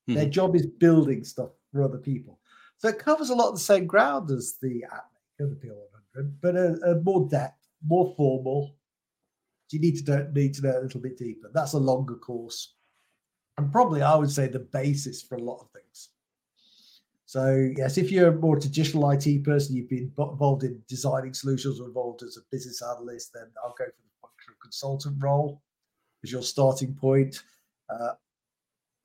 Mm-hmm. 0.07 0.19
Their 0.19 0.29
job 0.29 0.55
is 0.55 0.65
building 0.65 1.23
stuff 1.23 1.49
for 1.71 1.83
other 1.83 1.97
people. 1.97 2.39
So 2.77 2.87
it 2.87 2.99
covers 2.99 3.31
a 3.31 3.35
lot 3.35 3.49
of 3.49 3.55
the 3.55 3.59
same 3.59 3.87
ground 3.87 4.29
as 4.31 4.55
the 4.61 4.85
app 4.85 5.09
the 5.39 5.45
PL100, 5.45 6.31
but 6.41 6.55
a, 6.55 6.73
a, 6.91 7.01
more 7.01 7.27
depth, 7.29 7.67
more 7.85 8.13
formal. 8.15 8.75
You 9.69 9.79
need 9.79 10.03
to 10.05 10.11
know, 10.11 10.31
need 10.33 10.53
to 10.55 10.61
know 10.61 10.79
a 10.79 10.81
little 10.81 11.01
bit 11.01 11.17
deeper. 11.17 11.51
That's 11.53 11.73
a 11.73 11.79
longer 11.79 12.15
course, 12.15 12.75
and 13.57 13.71
probably 13.71 14.01
I 14.01 14.15
would 14.15 14.31
say 14.31 14.47
the 14.47 14.59
basis 14.59 15.21
for 15.21 15.35
a 15.35 15.41
lot 15.41 15.59
of 15.61 15.69
things. 15.71 16.09
So 17.25 17.71
yes, 17.75 17.97
if 17.97 18.11
you're 18.11 18.29
a 18.29 18.35
more 18.35 18.57
traditional 18.57 19.09
IT 19.11 19.43
person, 19.43 19.75
you've 19.75 19.89
been 19.89 20.11
involved 20.17 20.63
in 20.63 20.81
designing 20.87 21.33
solutions 21.33 21.79
or 21.79 21.87
involved 21.87 22.23
as 22.23 22.37
a 22.37 22.41
business 22.51 22.81
analyst, 22.81 23.33
then 23.33 23.47
I'll 23.63 23.75
go 23.77 23.85
for 23.85 24.01
the 24.01 24.27
functional 24.27 24.57
consultant 24.61 25.21
role 25.21 25.61
as 26.23 26.31
your 26.31 26.43
starting 26.43 26.93
point. 26.95 27.43
Uh, 27.89 28.13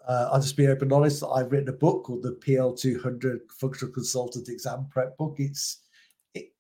uh, 0.07 0.29
I'll 0.33 0.41
just 0.41 0.57
be 0.57 0.67
open 0.67 0.85
and 0.85 0.93
honest. 0.93 1.23
I've 1.25 1.51
written 1.51 1.69
a 1.69 1.73
book 1.73 2.05
called 2.05 2.23
the 2.23 2.39
PL200 2.47 3.39
Functional 3.59 3.93
Consultant 3.93 4.49
Exam 4.49 4.87
Prep 4.91 5.17
Book. 5.17 5.37
It's 5.39 5.79
it, 6.35 6.53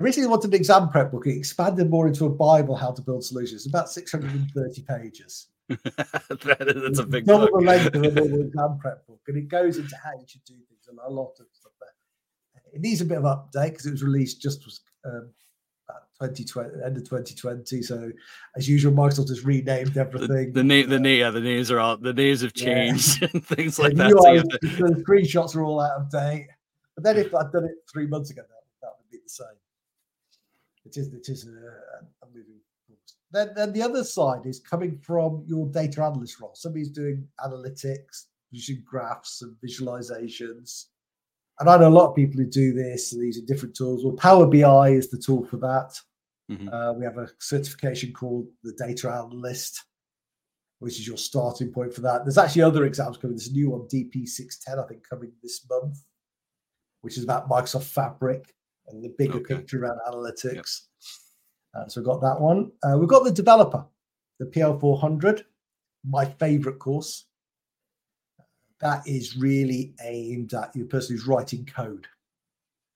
originally 0.00 0.28
wanted 0.28 0.48
an 0.48 0.54
exam 0.54 0.90
prep 0.90 1.12
book. 1.12 1.26
It 1.26 1.36
expanded 1.36 1.88
more 1.88 2.08
into 2.08 2.26
a 2.26 2.30
Bible 2.30 2.74
how 2.76 2.90
to 2.90 3.02
build 3.02 3.24
solutions. 3.24 3.66
About 3.66 3.90
630 3.90 4.82
pages. 4.82 5.48
that 5.68 6.72
is, 6.74 6.82
that's 6.82 6.98
a 6.98 7.06
big 7.06 7.24
double 7.24 7.46
book. 7.46 7.60
the 7.60 7.66
length 7.66 7.86
of 7.86 7.94
a 7.94 7.98
normal 8.10 8.40
exam 8.42 8.78
prep 8.78 9.06
book, 9.06 9.20
and 9.28 9.38
it 9.38 9.48
goes 9.48 9.78
into 9.78 9.96
how 9.96 10.12
you 10.12 10.24
should 10.26 10.44
do 10.44 10.54
things 10.54 10.88
and 10.88 10.98
a 11.06 11.10
lot 11.10 11.32
of 11.40 11.46
stuff 11.52 11.72
there. 11.80 12.64
It 12.72 12.80
needs 12.80 13.00
a 13.00 13.04
bit 13.04 13.18
of 13.18 13.24
update 13.24 13.70
because 13.70 13.86
it 13.86 13.92
was 13.92 14.02
released 14.02 14.42
just 14.42 14.62
um, 15.06 15.30
2020 16.20 16.82
end 16.84 16.96
of 16.96 17.02
2020 17.02 17.82
so 17.82 18.10
as 18.56 18.68
usual 18.68 18.92
microsoft 18.92 19.28
has 19.28 19.44
renamed 19.44 19.96
everything 19.96 20.52
the, 20.52 20.60
the 20.60 20.64
name 20.64 20.88
the 20.88 20.98
name 20.98 21.20
yeah 21.20 21.30
the 21.30 21.40
names 21.40 21.70
are 21.70 21.80
all 21.80 21.96
the 21.96 22.12
names 22.12 22.40
have 22.40 22.54
changed 22.54 23.20
yeah. 23.20 23.28
and 23.34 23.44
things 23.44 23.78
like 23.78 23.94
that 23.94 24.10
so 24.10 24.86
the 24.86 25.02
screenshots 25.02 25.56
are 25.56 25.64
all 25.64 25.80
out 25.80 26.00
of 26.00 26.10
date 26.10 26.46
but 26.94 27.04
then 27.04 27.16
if 27.16 27.34
i'd 27.34 27.52
done 27.52 27.64
it 27.64 27.72
three 27.92 28.06
months 28.06 28.30
ago 28.30 28.42
that, 28.42 28.62
that 28.80 28.92
would 28.96 29.10
be 29.10 29.18
the 29.18 29.28
same 29.28 29.46
it 30.84 30.96
is 30.96 31.12
it 31.12 31.28
is 31.28 31.46
a, 31.46 31.50
a 31.50 32.26
moving 32.28 32.60
then, 33.34 33.50
then 33.54 33.72
the 33.72 33.82
other 33.82 34.04
side 34.04 34.46
is 34.46 34.60
coming 34.60 34.98
from 34.98 35.44
your 35.46 35.66
data 35.68 36.02
analyst 36.02 36.40
role 36.40 36.54
somebody's 36.54 36.90
doing 36.90 37.26
analytics 37.44 38.24
using 38.50 38.82
graphs 38.86 39.42
and 39.42 39.56
visualizations 39.64 40.86
and 41.60 41.70
I 41.70 41.76
know 41.76 41.88
a 41.88 41.90
lot 41.90 42.10
of 42.10 42.16
people 42.16 42.40
who 42.40 42.46
do 42.46 42.72
this. 42.72 43.10
These 43.10 43.38
are 43.38 43.46
different 43.46 43.76
tools. 43.76 44.04
Well, 44.04 44.16
Power 44.16 44.46
BI 44.46 44.88
is 44.90 45.10
the 45.10 45.18
tool 45.18 45.44
for 45.44 45.56
that. 45.58 45.98
Mm-hmm. 46.50 46.68
Uh, 46.68 46.92
we 46.94 47.04
have 47.04 47.16
a 47.16 47.28
certification 47.38 48.12
called 48.12 48.48
the 48.62 48.72
Data 48.72 49.08
Analyst, 49.10 49.84
which 50.80 50.98
is 50.98 51.06
your 51.06 51.16
starting 51.16 51.72
point 51.72 51.94
for 51.94 52.00
that. 52.02 52.24
There's 52.24 52.38
actually 52.38 52.62
other 52.62 52.84
exams 52.84 53.16
coming. 53.16 53.36
There's 53.36 53.48
a 53.48 53.52
new 53.52 53.70
one, 53.70 53.82
DP610, 53.82 54.84
I 54.84 54.88
think, 54.88 55.08
coming 55.08 55.32
this 55.42 55.64
month, 55.70 55.98
which 57.02 57.16
is 57.16 57.24
about 57.24 57.48
Microsoft 57.48 57.84
Fabric 57.84 58.52
and 58.88 59.02
the 59.02 59.14
bigger 59.16 59.38
okay. 59.38 59.54
picture 59.54 59.82
around 59.82 60.00
analytics. 60.08 60.44
Yep. 60.44 60.64
Uh, 61.74 61.88
so 61.88 62.00
we've 62.00 62.06
got 62.06 62.20
that 62.20 62.40
one. 62.40 62.70
Uh, 62.82 62.96
we've 62.98 63.08
got 63.08 63.24
the 63.24 63.32
developer, 63.32 63.84
the 64.38 64.46
PL400, 64.46 65.44
my 66.04 66.24
favorite 66.24 66.78
course 66.78 67.26
that 68.84 69.06
is 69.06 69.36
really 69.36 69.94
aimed 70.02 70.52
at 70.52 70.72
the 70.74 70.84
person 70.84 71.16
who's 71.16 71.26
writing 71.26 71.64
code, 71.64 72.06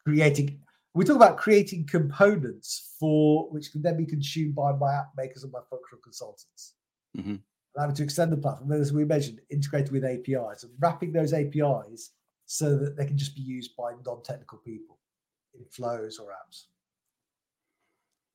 creating. 0.04 0.60
We 0.94 1.04
talk 1.04 1.16
about 1.16 1.38
creating 1.38 1.86
components 1.86 2.94
for 3.00 3.48
which 3.50 3.72
can 3.72 3.82
then 3.82 3.96
be 3.96 4.04
consumed 4.04 4.54
by 4.54 4.72
my 4.72 4.92
app 4.92 5.10
makers 5.16 5.44
and 5.44 5.52
my 5.52 5.60
functional 5.70 6.02
consultants. 6.02 6.74
Mm-hmm. 7.16 7.36
Allowing 7.76 7.94
to 7.94 8.02
extend 8.02 8.32
the 8.32 8.36
platform, 8.36 8.72
as 8.72 8.92
we 8.92 9.04
mentioned, 9.04 9.40
integrated 9.50 9.92
with 9.92 10.04
APIs 10.04 10.64
and 10.64 10.72
wrapping 10.78 11.12
those 11.12 11.32
APIs 11.32 12.10
so 12.44 12.76
that 12.76 12.96
they 12.96 13.06
can 13.06 13.16
just 13.16 13.34
be 13.34 13.42
used 13.42 13.76
by 13.76 13.92
non-technical 14.04 14.58
people 14.58 14.98
in 15.54 15.64
flows 15.70 16.18
or 16.18 16.30
apps. 16.32 16.64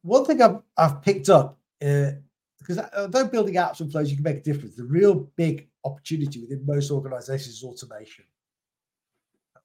One 0.03 0.25
thing 0.25 0.41
I've, 0.41 0.59
I've 0.77 1.01
picked 1.01 1.29
up 1.29 1.57
uh, 1.83 2.11
because 2.59 2.79
although 2.95 3.25
building 3.25 3.55
apps 3.55 3.81
and 3.81 3.91
flows, 3.91 4.09
you 4.09 4.15
can 4.15 4.23
make 4.23 4.37
a 4.37 4.41
difference. 4.41 4.75
The 4.75 4.83
real 4.83 5.15
big 5.35 5.67
opportunity 5.83 6.39
within 6.39 6.65
most 6.65 6.91
organizations 6.91 7.55
is 7.55 7.63
automation. 7.63 8.25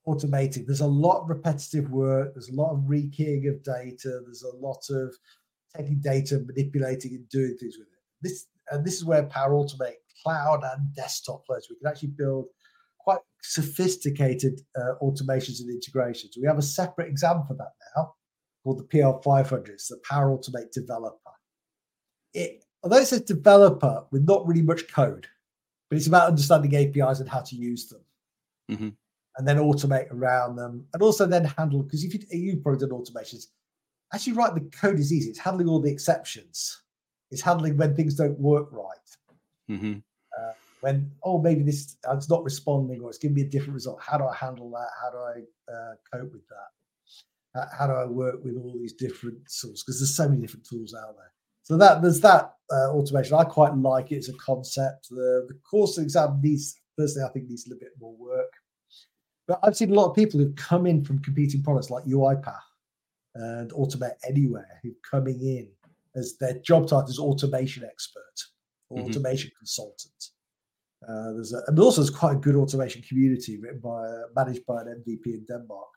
Automating. 0.07 0.66
There's 0.66 0.81
a 0.81 0.87
lot 0.87 1.22
of 1.22 1.29
repetitive 1.29 1.90
work. 1.90 2.35
There's 2.35 2.48
a 2.48 2.55
lot 2.55 2.72
of 2.72 2.81
rekeying 2.81 3.48
of 3.48 3.62
data. 3.62 4.20
There's 4.24 4.42
a 4.42 4.57
lot 4.57 4.83
of 4.90 5.14
taking 5.77 6.01
data, 6.01 6.40
manipulating, 6.46 7.14
and 7.14 7.29
doing 7.29 7.57
things 7.59 7.77
with 7.79 7.88
it. 7.88 8.01
This 8.22 8.46
and 8.70 8.85
this 8.85 8.94
is 8.94 9.05
where 9.05 9.24
Power 9.24 9.53
Automate 9.53 9.96
cloud 10.22 10.62
and 10.64 10.94
desktop 10.94 11.46
flows. 11.46 11.68
We 11.70 11.77
can 11.77 11.87
actually 11.88 12.09
build 12.09 12.46
quite 12.98 13.20
sophisticated 13.42 14.61
uh, 14.77 14.94
automations 15.03 15.61
and 15.61 15.70
integrations. 15.70 16.37
We 16.40 16.46
have 16.48 16.59
a 16.59 16.62
separate 16.62 17.09
exam 17.09 17.44
for 17.46 17.55
that 17.55 17.72
now 17.96 18.14
called 18.68 18.87
the 18.87 18.98
PL500. 18.98 19.70
It's 19.70 19.88
the 19.88 20.00
Power 20.09 20.37
Automate 20.37 20.72
Developer. 20.72 21.31
It 22.35 22.64
although 22.83 22.98
it 22.98 23.07
says 23.07 23.22
developer 23.22 24.04
with 24.11 24.24
not 24.24 24.46
really 24.46 24.62
much 24.62 24.92
code, 24.92 25.26
but 25.88 25.96
it's 25.96 26.07
about 26.07 26.28
understanding 26.28 26.76
APIs 26.76 27.20
and 27.20 27.28
how 27.28 27.40
to 27.40 27.57
use 27.57 27.88
them. 27.88 28.00
Mm-hmm. 28.70 28.88
And 29.38 29.48
then 29.48 29.57
automate 29.57 30.12
around 30.12 30.57
them, 30.57 30.85
and 30.92 31.02
also 31.02 31.24
then 31.24 31.44
handle 31.44 31.83
because 31.83 32.04
if 32.04 32.12
you, 32.12 32.20
you've 32.31 32.62
probably 32.62 32.87
done 32.87 32.98
automations, 32.98 33.46
actually 34.12 34.35
write 34.35 34.54
the 34.54 34.68
code 34.78 34.98
is 34.98 35.12
easy. 35.12 35.31
It's 35.31 35.38
handling 35.38 35.68
all 35.68 35.81
the 35.81 35.90
exceptions. 35.90 36.83
It's 37.31 37.40
handling 37.40 37.76
when 37.76 37.94
things 37.94 38.14
don't 38.14 38.38
work 38.38 38.68
right. 38.72 38.96
Mm-hmm. 39.70 39.98
Uh, 40.38 40.52
when 40.81 41.11
oh 41.22 41.40
maybe 41.40 41.62
this 41.62 41.96
uh, 42.07 42.16
it's 42.16 42.28
not 42.28 42.44
responding 42.44 43.00
or 43.00 43.09
it's 43.09 43.18
giving 43.18 43.37
me 43.37 43.42
a 43.42 43.48
different 43.48 43.74
result. 43.74 43.98
How 44.02 44.18
do 44.18 44.24
I 44.24 44.35
handle 44.35 44.70
that? 44.72 44.88
How 45.00 45.11
do 45.11 45.18
I 45.18 45.72
uh, 45.72 45.94
cope 46.12 46.33
with 46.33 46.46
that? 46.48 46.77
How 47.77 47.87
do 47.87 47.92
I 47.92 48.07
work 48.07 48.44
with 48.44 48.57
all 48.57 48.75
these 48.79 48.92
different 48.92 49.38
tools? 49.61 49.83
Because 49.83 50.01
there's 50.01 50.16
so 50.16 50.29
many 50.29 50.40
different 50.40 50.66
tools 50.66 50.94
out 50.94 51.16
there. 51.16 51.33
So 51.62 51.77
that 51.77 52.03
there's 52.03 52.21
that 52.21 52.55
uh, 52.73 52.90
automation. 52.90 53.35
I 53.35 53.44
quite 53.44 53.75
like 53.77 54.11
it 54.11 54.18
as 54.18 54.29
a 54.29 54.35
concept. 54.35 55.09
The, 55.11 55.47
the 55.49 55.59
course 55.68 55.99
exam 55.99 56.40
needs, 56.42 56.77
personally, 56.97 57.29
I 57.29 57.33
think 57.33 57.49
needs 57.49 57.66
a 57.66 57.71
little 57.71 57.81
bit 57.81 57.92
more 58.01 58.16
work. 58.16 58.53
But 59.47 59.61
I've 59.62 59.77
seen 59.77 59.90
a 59.90 59.94
lot 59.94 60.11
of 60.11 60.16
people 60.16 60.40
who've 60.40 60.57
come 60.57 60.87
in 60.87 61.05
from 61.05 61.18
competing 61.21 61.62
products 61.62 61.90
like 61.90 62.05
UiPath 62.05 62.57
and 63.35 63.71
Automate 63.73 64.16
Anywhere 64.27 64.81
who've 64.83 65.01
coming 65.09 65.40
in 65.40 65.68
as 66.16 66.37
their 66.38 66.59
job 66.61 66.85
title 66.85 67.09
is 67.09 67.18
automation 67.18 67.85
expert 67.85 68.23
or 68.90 68.99
mm-hmm. 68.99 69.09
automation 69.09 69.51
consultant. 69.59 70.31
Uh, 71.07 71.33
there's 71.35 71.53
a, 71.53 71.62
and 71.68 71.79
also 71.79 72.01
there's 72.01 72.14
quite 72.14 72.33
a 72.33 72.40
good 72.40 72.57
automation 72.57 73.03
community 73.03 73.57
written 73.57 73.79
by 73.79 74.05
uh, 74.05 74.23
managed 74.35 74.66
by 74.66 74.81
an 74.83 75.03
MVP 75.07 75.27
in 75.27 75.44
Denmark. 75.47 75.88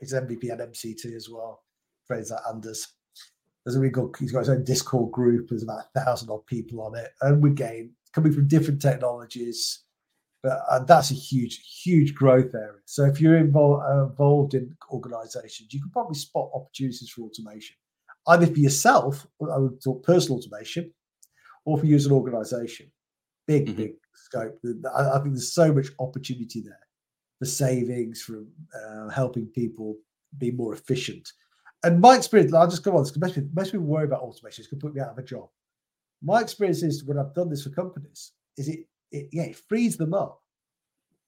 It's 0.00 0.14
MVP 0.14 0.50
and 0.50 0.60
MCT 0.72 1.14
as 1.14 1.28
well. 1.30 1.62
Fraser 2.06 2.38
Anders. 2.48 2.88
There's 3.64 3.76
a 3.76 3.80
really 3.80 3.92
good, 3.92 4.14
he's 4.18 4.32
got 4.32 4.40
his 4.40 4.48
own 4.48 4.64
Discord 4.64 5.12
group. 5.12 5.48
There's 5.48 5.62
about 5.62 5.84
a 5.94 6.00
thousand 6.00 6.30
odd 6.30 6.46
people 6.46 6.82
on 6.82 6.96
it. 6.96 7.10
And 7.20 7.44
again, 7.44 7.92
coming 8.12 8.32
from 8.32 8.48
different 8.48 8.80
technologies. 8.80 9.84
But 10.42 10.62
uh, 10.70 10.84
that's 10.84 11.10
a 11.10 11.14
huge, 11.14 11.82
huge 11.82 12.14
growth 12.14 12.54
area. 12.54 12.80
So 12.86 13.04
if 13.04 13.20
you're 13.20 13.36
involved, 13.36 13.84
uh, 13.86 14.06
involved 14.06 14.54
in 14.54 14.74
organizations, 14.90 15.72
you 15.72 15.80
can 15.80 15.90
probably 15.90 16.14
spot 16.14 16.50
opportunities 16.54 17.10
for 17.10 17.22
automation, 17.22 17.76
either 18.28 18.46
for 18.46 18.58
yourself, 18.58 19.26
I 19.42 19.58
would 19.58 19.82
talk 19.82 20.02
personal 20.02 20.38
automation, 20.38 20.92
or 21.66 21.78
for 21.78 21.84
you 21.84 21.94
as 21.94 22.06
an 22.06 22.12
organization. 22.12 22.90
Big, 23.46 23.66
mm-hmm. 23.66 23.76
big 23.76 23.92
scope. 24.14 24.58
I, 24.96 25.10
I, 25.10 25.18
think 25.18 25.34
there's 25.34 25.52
so 25.52 25.74
much 25.74 25.88
opportunity 25.98 26.62
there 26.62 26.78
for 27.40 27.46
savings, 27.46 28.22
from 28.22 28.46
uh, 28.72 29.08
helping 29.08 29.46
people 29.46 29.96
be 30.38 30.52
more 30.52 30.74
efficient. 30.74 31.32
And 31.82 32.00
my 32.00 32.14
experience, 32.16 32.54
I'll 32.54 32.68
just 32.68 32.84
go 32.84 32.96
on, 32.96 33.02
because 33.02 33.18
most 33.18 33.34
people, 33.34 33.50
most 33.54 33.72
people 33.72 33.86
worry 33.86 34.04
about 34.04 34.20
automation, 34.20 34.62
it's 34.62 34.70
going 34.70 34.78
to 34.78 34.86
put 34.86 34.94
me 34.94 35.00
out 35.00 35.08
of 35.08 35.18
a 35.18 35.22
job. 35.22 35.48
My 36.22 36.40
experience 36.40 36.82
is 36.82 37.02
when 37.02 37.18
I've 37.18 37.34
done 37.34 37.48
this 37.48 37.64
for 37.64 37.70
companies, 37.70 38.32
is 38.58 38.68
it, 38.68 38.80
it 39.10 39.30
yeah, 39.32 39.44
it 39.44 39.56
frees 39.68 39.96
them 39.96 40.14
up. 40.14 40.42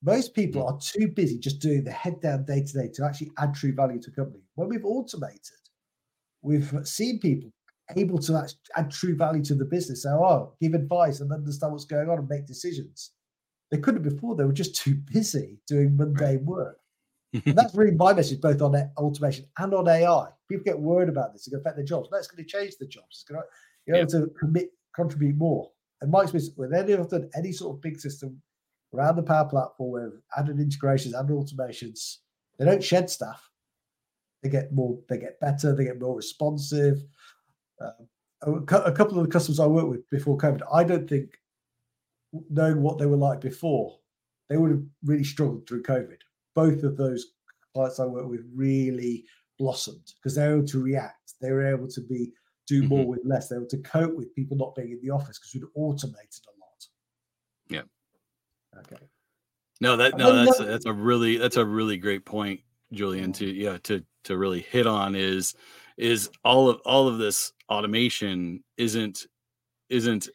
Most 0.05 0.35
people 0.35 0.67
are 0.67 0.79
too 0.79 1.09
busy 1.09 1.39
just 1.39 1.61
doing 1.61 1.85
the 1.85 1.91
head 1.93 2.21
down 2.21 2.45
day 2.45 2.63
to 2.63 2.73
day 2.73 2.89
to 2.95 3.05
actually 3.05 3.31
add 3.39 3.55
true 3.55 3.73
value 3.73 4.01
to 4.03 4.11
a 4.11 4.15
company. 4.15 4.43
When 4.57 4.69
we've 4.69 4.85
automated, 4.85 5.41
we've 6.43 6.71
seen 6.85 7.21
people 7.21 7.51
able 7.97 8.19
to 8.19 8.47
add 8.77 8.91
true 8.91 9.17
value 9.17 9.45
to 9.45 9.55
the 9.55 9.65
business. 9.65 10.03
So, 10.03 10.11
oh, 10.11 10.55
give 10.61 10.75
advice 10.75 11.21
and 11.21 11.33
understand 11.33 11.73
what's 11.73 11.85
going 11.85 12.11
on 12.11 12.19
and 12.19 12.29
make 12.29 12.47
decisions. 12.47 13.13
They 13.73 13.79
couldn't 13.79 14.03
before. 14.03 14.37
They 14.37 14.45
were 14.45 14.53
just 14.53 14.77
too 14.77 14.95
busy 14.95 15.59
doing 15.67 15.97
mundane 15.97 16.45
work. 16.45 16.79
and 17.33 17.57
that's 17.57 17.75
really 17.75 17.97
my 17.97 18.13
message, 18.13 18.39
both 18.39 18.61
on 18.61 18.77
automation 18.99 19.47
and 19.59 19.73
on 19.73 19.89
AI. 19.89 20.29
People 20.47 20.63
get 20.63 20.79
worried 20.79 21.09
about 21.09 21.33
this. 21.33 21.43
It's 21.43 21.49
going 21.49 21.63
to 21.63 21.63
affect 21.63 21.77
their 21.77 21.85
jobs. 21.87 22.11
No, 22.13 22.19
it's 22.19 22.27
going 22.27 22.45
to 22.45 22.49
change 22.49 22.77
the 22.79 22.87
jobs. 22.87 23.07
It's 23.11 23.25
going 23.25 23.41
to, 23.41 23.47
you 23.87 23.95
know, 23.95 24.01
yep. 24.01 24.09
to 24.09 24.31
commit, 24.39 24.69
contribute 24.95 25.37
more. 25.37 25.71
And 26.03 26.11
my 26.11 26.23
experience 26.23 26.51
with 26.55 26.75
any 26.75 26.93
of 26.93 27.09
done 27.09 27.31
any 27.35 27.51
sort 27.51 27.75
of 27.75 27.81
big 27.81 27.99
system 27.99 28.43
around 28.95 29.17
the 29.17 29.23
power 29.23 29.47
platform 29.47 29.93
with 29.93 30.13
added 30.37 30.61
integrations 30.61 31.15
and 31.15 31.31
automations, 31.31 32.19
they 32.59 32.67
don't 32.67 32.85
shed 32.85 33.09
staff. 33.09 33.49
They 34.43 34.51
get 34.51 34.75
more, 34.75 34.99
they 35.09 35.17
get 35.17 35.41
better, 35.41 35.75
they 35.75 35.85
get 35.85 35.99
more 35.99 36.17
responsive. 36.17 37.03
Uh, 37.81 37.93
a 38.47 38.93
couple 38.93 39.19
of 39.19 39.25
the 39.25 39.33
customers 39.33 39.61
I 39.61 39.67
worked 39.67 39.89
with 39.89 40.11
before 40.11 40.37
COVID, 40.37 40.61
I 40.71 40.85
don't 40.85 41.09
think 41.09 41.39
knowing 42.51 42.83
what 42.83 42.99
they 42.99 43.07
were 43.07 43.17
like 43.17 43.41
before, 43.41 43.99
they 44.49 44.57
would 44.57 44.71
have 44.71 44.83
really 45.05 45.25
struggled 45.25 45.67
through 45.67 45.83
COVID. 45.83 46.19
Both 46.55 46.83
of 46.83 46.97
those 46.97 47.27
clients 47.75 48.01
I 48.01 48.07
work 48.07 48.29
with 48.29 48.43
really 48.55 49.25
blossomed 49.59 50.13
because 50.17 50.35
they 50.35 50.47
were 50.47 50.57
able 50.57 50.67
to 50.67 50.83
react. 50.83 51.35
They 51.41 51.51
were 51.51 51.67
able 51.67 51.89
to 51.89 52.01
be 52.01 52.33
do 52.67 52.83
more 52.85 53.01
mm-hmm. 53.01 53.11
with 53.11 53.21
less. 53.25 53.49
They 53.49 53.57
were 53.57 53.63
able 53.63 53.71
to 53.71 53.79
cope 53.79 54.15
with 54.15 54.35
people 54.35 54.57
not 54.57 54.75
being 54.75 54.93
in 54.93 55.01
the 55.03 55.11
office 55.11 55.39
because 55.39 55.55
we'd 55.55 55.65
automated 55.75 56.43
a 56.47 56.55
lot. 56.61 56.87
Yeah. 57.69 58.79
Okay. 58.81 59.03
No, 59.81 59.97
that 59.97 60.17
no, 60.17 60.45
that's 60.45 60.59
that's 60.59 60.87
a 60.87 60.93
really 60.93 61.39
that's 61.39 61.57
a 61.57 61.65
really 61.65 61.97
great 61.97 62.25
point, 62.25 62.61
Julian. 62.93 63.33
To 63.35 63.47
yeah, 63.47 63.79
to 63.85 64.05
to 64.25 64.39
really 64.39 64.61
hit 64.61 64.87
on 64.87 65.17
is 65.17 65.55
is 65.97 66.31
all 66.45 66.69
of 66.69 66.81
all 66.85 67.09
of 67.09 67.19
this 67.19 67.53
automation 67.69 68.63
isn't 68.77 69.27
isn't 69.89 70.29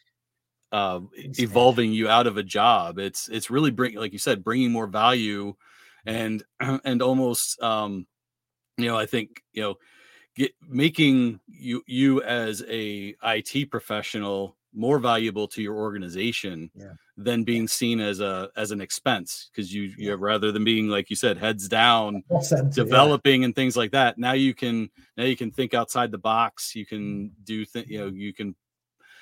uh, 0.72 1.00
evolving 1.16 1.94
you 1.94 2.10
out 2.10 2.28
of 2.28 2.38
a 2.38 2.44
job. 2.44 3.00
It's 3.00 3.30
it's 3.30 3.50
really 3.50 3.72
bring 3.72 3.96
like 3.96 4.14
you 4.14 4.20
said, 4.20 4.44
bringing 4.44 4.72
more 4.72 4.88
value, 4.88 5.56
and 6.06 6.44
and 6.60 7.02
almost 7.02 7.62
um, 7.62 8.08
you 8.78 8.88
know 8.88 8.98
I 8.98 9.06
think 9.06 9.44
you 9.54 9.62
know 9.62 9.76
get 10.36 10.54
making 10.68 11.40
you 11.48 11.84
you 11.88 12.22
as 12.24 12.64
a 12.70 13.16
IT 13.24 13.72
professional 13.72 14.58
more 14.74 15.00
valuable 15.00 15.48
to 15.48 15.62
your 15.62 15.76
organization 15.76 16.70
yeah. 16.76 16.94
than 17.18 17.44
being 17.44 17.68
seen 17.68 18.00
as 18.00 18.20
a 18.20 18.50
as 18.56 18.72
an 18.72 18.80
expense 18.80 19.50
because 19.52 19.74
you 19.74 19.92
you 19.98 20.12
have, 20.12 20.22
rather 20.22 20.52
than 20.52 20.64
being 20.64 20.88
like 20.88 21.10
you 21.10 21.16
said 21.16 21.38
heads 21.38 21.68
down 21.68 22.24
developing 22.72 23.42
yeah. 23.42 23.46
and 23.46 23.56
things 23.56 23.76
like 23.76 23.92
that 23.92 24.20
now 24.20 24.34
you 24.34 24.54
can 24.54 24.90
now 25.16 25.24
you 25.24 25.36
can 25.36 25.50
think 25.50 25.74
outside 25.74 26.12
the 26.12 26.18
box 26.18 26.76
you 26.76 26.86
can 26.86 27.32
do 27.44 27.66
th- 27.66 27.88
you 27.88 27.98
know 27.98 28.08
you 28.08 28.34
can 28.34 28.56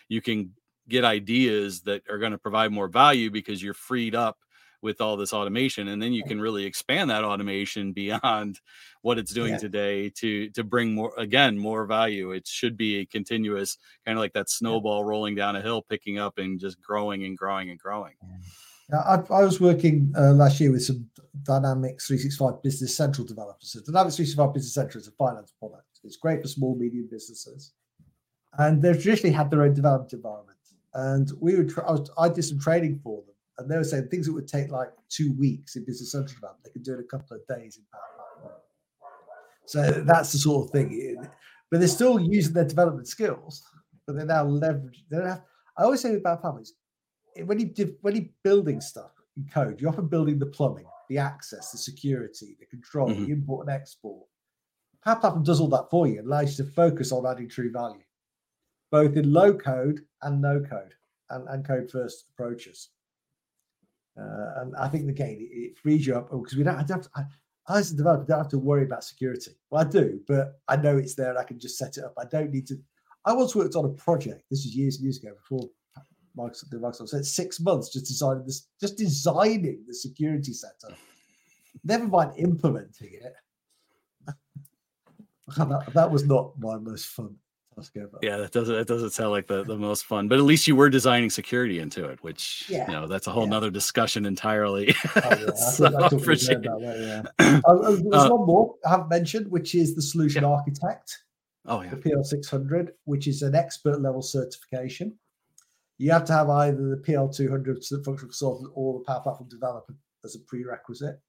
you 0.10 0.22
can 0.22 0.52
get 0.88 1.04
ideas 1.04 1.82
that 1.82 2.04
are 2.10 2.18
going 2.18 2.32
to 2.32 2.38
provide 2.38 2.72
more 2.72 2.88
value 2.88 3.30
because 3.30 3.62
you're 3.62 3.74
freed 3.74 4.16
up 4.16 4.38
with 4.82 5.02
all 5.02 5.18
this 5.18 5.34
automation 5.34 5.88
and 5.88 6.02
then 6.02 6.14
you 6.14 6.24
can 6.24 6.40
really 6.40 6.64
expand 6.64 7.10
that 7.10 7.24
automation 7.24 7.92
beyond 7.92 8.60
what 9.02 9.18
it's 9.18 9.34
doing 9.34 9.54
yeah. 9.54 9.58
today 9.58 10.10
to 10.10 10.50
to 10.52 10.64
bring 10.64 10.94
more 10.94 11.12
again 11.18 11.58
more 11.58 11.86
value 11.86 12.32
it 12.32 12.46
should 12.46 12.78
be 12.78 13.00
a 13.00 13.06
continuous 13.06 13.80
kind 14.06 14.16
of 14.16 14.22
like 14.22 14.34
that 14.34 14.48
snowball 14.48 15.04
rolling 15.04 15.34
down 15.34 15.56
a 15.56 15.62
hill 15.62 15.82
picking 15.82 16.20
up 16.20 16.38
and 16.38 16.60
just 16.60 16.80
growing 16.82 17.24
and 17.24 17.36
growing 17.36 17.72
and 17.72 17.80
growing 17.80 18.14
yeah, 18.92 19.00
I, 19.00 19.16
I 19.34 19.44
was 19.44 19.60
working 19.60 20.14
uh, 20.16 20.34
last 20.34 20.60
year 20.60 20.72
with 20.72 20.84
some 20.84 21.10
Dynamics 21.44 22.06
365 22.08 22.62
Business 22.62 22.96
Central 22.96 23.26
developers. 23.26 23.72
So 23.72 23.80
Dynamics 23.80 24.18
365 24.18 24.54
Business 24.54 24.74
Central 24.74 25.02
is 25.02 25.08
a 25.08 25.12
finance 25.12 25.54
product. 25.58 25.88
It's 26.04 26.18
great 26.18 26.42
for 26.42 26.48
small, 26.48 26.76
medium 26.76 27.08
businesses. 27.10 27.74
And 28.60 28.82
they've 28.82 29.02
traditionally 29.02 29.34
had 29.34 29.50
their 29.50 29.64
own 29.64 29.74
development 29.74 30.14
environment. 30.14 30.55
And 30.96 31.30
we 31.40 31.56
would, 31.56 31.72
I, 31.80 31.92
was, 31.92 32.10
I 32.18 32.30
did 32.30 32.44
some 32.44 32.60
training 32.60 33.00
for 33.04 33.22
them 33.22 33.36
and 33.58 33.70
they 33.70 33.78
were 33.78 33.84
saying 33.84 34.08
things 34.08 34.26
that 34.26 34.34
would 34.34 34.48
take 34.48 34.70
like 34.70 34.90
two 35.10 35.34
weeks 35.34 35.76
in 35.76 35.86
business 35.86 36.12
central 36.12 36.36
development, 36.36 36.66
they 36.66 36.72
could 36.72 36.84
do 36.84 36.94
it 36.94 36.96
in 36.96 37.02
a 37.02 37.08
couple 37.08 37.38
of 37.38 37.48
days 37.48 37.78
in 37.78 37.84
Power 37.92 38.54
So 39.66 40.04
that's 40.06 40.32
the 40.32 40.38
sort 40.38 40.66
of 40.66 40.72
thing. 40.72 41.18
But 41.72 41.80
they're 41.80 41.88
still 41.88 42.20
using 42.20 42.54
their 42.54 42.66
development 42.66 43.08
skills, 43.08 43.64
but 44.06 44.16
they're 44.16 44.26
now 44.26 44.46
leveraging. 44.46 45.04
They 45.10 45.18
don't 45.18 45.28
have. 45.28 45.44
I 45.78 45.84
always 45.84 46.02
say 46.02 46.16
about 46.16 46.42
families, 46.42 46.74
when 47.46 47.60
you 47.60 47.98
when 48.02 48.16
you're 48.16 48.26
building 48.44 48.82
stuff 48.82 49.12
in 49.36 49.48
code, 49.52 49.82
you're 49.82 49.90
often 49.90 50.08
building 50.08 50.38
the 50.38 50.46
plumbing, 50.46 50.86
the 51.10 51.18
access, 51.18 51.72
the 51.72 51.78
security, 51.78 52.56
the 52.60 52.66
control, 52.68 53.10
mm-hmm. 53.10 53.26
the 53.26 53.32
import 53.32 53.68
and 53.68 53.76
export. 53.76 54.26
Power 55.04 55.18
Platform 55.18 55.44
does 55.44 55.60
all 55.60 55.70
that 55.70 55.90
for 55.90 56.08
you 56.08 56.20
and 56.20 56.28
allows 56.28 56.58
you 56.58 56.66
to 56.66 56.72
focus 56.72 57.12
on 57.12 57.26
adding 57.26 57.50
true 57.50 57.72
value, 57.72 58.02
both 58.92 59.16
in 59.16 59.32
low 59.32 59.54
code 59.54 60.02
and 60.22 60.42
no 60.42 60.60
code 60.60 60.94
and, 61.30 61.48
and 61.50 61.66
code 61.66 61.90
first 61.92 62.26
approaches. 62.34 62.90
Uh, 64.18 64.62
and 64.62 64.76
I 64.78 64.88
think 64.88 65.10
again, 65.10 65.38
it, 65.40 65.54
it 65.54 65.78
frees 65.78 66.08
you 66.08 66.16
up 66.16 66.32
because 66.32 66.56
we 66.56 66.64
don't. 66.64 66.78
Have 66.78 67.02
to, 67.02 67.10
I, 67.16 67.24
as 67.78 67.92
a 67.92 67.98
developer, 67.98 68.26
don't 68.26 68.38
have 68.38 68.50
to 68.50 68.60
worry 68.60 68.84
about 68.84 69.04
security. 69.04 69.52
Well, 69.70 69.82
I 69.82 69.90
do, 69.90 70.22
but 70.28 70.60
I 70.68 70.78
know 70.78 70.98
it's 70.98 71.16
there. 71.16 71.32
and 71.32 71.40
I 71.40 71.44
can 71.44 71.60
just 71.60 71.78
set 71.78 71.98
it 71.98 72.04
up. 72.04 72.14
I 72.18 72.26
don't 72.26 72.52
need 72.52 72.68
to. 72.68 72.76
I 73.26 73.34
once 73.34 73.56
worked 73.56 73.76
on 73.76 73.86
a 73.86 73.90
project. 73.90 74.44
This 74.50 74.66
is 74.66 74.76
years 74.76 74.96
and 74.98 75.04
years 75.04 75.18
ago 75.18 75.34
before 75.36 75.68
Microsoft. 76.38 76.74
Microsoft 76.74 77.10
said 77.10 77.26
six 77.26 77.60
months 77.60 77.90
just 77.90 78.06
designing 78.06 78.46
this, 78.46 78.68
just 78.80 78.98
designing 78.98 79.84
the 79.88 79.94
security 79.94 80.54
setup. 80.54 80.98
Never 81.84 82.08
mind 82.08 82.34
implementing 82.38 83.14
it. 83.14 83.34
that, 85.58 85.94
that 85.94 86.10
was 86.10 86.26
not 86.26 86.54
my 86.58 86.78
most 86.78 87.08
fun 87.08 87.36
yeah, 88.22 88.38
that 88.38 88.52
doesn't 88.52 88.76
that 88.76 88.88
doesn't 88.88 89.12
sound 89.12 89.32
like 89.32 89.48
the, 89.48 89.64
the 89.64 89.78
most 89.78 90.06
fun, 90.06 90.28
but 90.28 90.38
at 90.38 90.46
least 90.46 90.68
you 90.68 90.76
were 90.76 90.90
designing 90.90 91.30
security 91.30 91.80
into 91.80 92.06
it, 92.06 92.24
which 92.24 92.66
yeah. 92.70 92.88
you 92.88 92.94
know 92.94 93.08
that's 93.08 93.28
a 93.28 93.32
whole 93.32 93.44
yeah. 93.44 93.50
nother 93.50 93.70
discussion 93.70 94.26
entirely. 94.26 94.96
Oh, 95.16 95.22
yeah. 95.30 95.52
so, 95.56 95.90
that, 95.90 97.24
yeah. 97.40 97.62
uh, 97.68 97.72
uh 97.72 97.92
there's 97.92 98.26
uh, 98.26 98.30
one 98.30 98.46
more 98.46 98.76
I 98.86 98.92
haven't 98.92 99.10
mentioned, 99.10 99.52
which 99.52 99.76
is 99.76 99.96
the 99.96 100.02
solution 100.02 100.44
yeah. 100.44 100.50
architect. 100.50 101.18
Oh 101.66 101.82
yeah, 101.82 101.90
the 101.90 101.98
PL600, 101.98 102.90
which 103.06 103.28
is 103.28 103.42
an 103.42 103.56
expert 103.56 104.02
level 104.02 104.22
certification. 104.22 105.18
You 105.98 106.12
have 106.12 106.26
to 106.26 106.34
have 106.34 106.50
either 106.50 106.90
the 106.90 106.98
PL200 106.98 107.84
functional 108.04 108.18
consultant 108.18 108.72
or 108.74 109.00
the 109.00 109.06
Power 109.06 109.22
Platform 109.22 109.50
developer 109.50 109.96
as 110.24 110.36
a 110.36 110.40
prerequisite. 110.40 111.20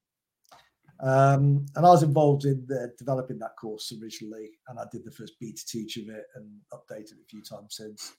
Um, 1.00 1.66
and 1.74 1.84
I 1.84 1.90
was 1.90 2.02
involved 2.02 2.44
in 2.44 2.64
the, 2.66 2.92
developing 2.98 3.38
that 3.40 3.56
course 3.60 3.92
originally, 4.00 4.50
and 4.68 4.78
I 4.78 4.84
did 4.90 5.04
the 5.04 5.10
first 5.10 5.34
beta 5.40 5.62
teach 5.66 5.96
of 5.98 6.08
it 6.08 6.24
and 6.34 6.46
updated 6.72 7.12
it 7.12 7.24
a 7.24 7.28
few 7.28 7.42
times 7.42 7.76
since. 7.76 8.14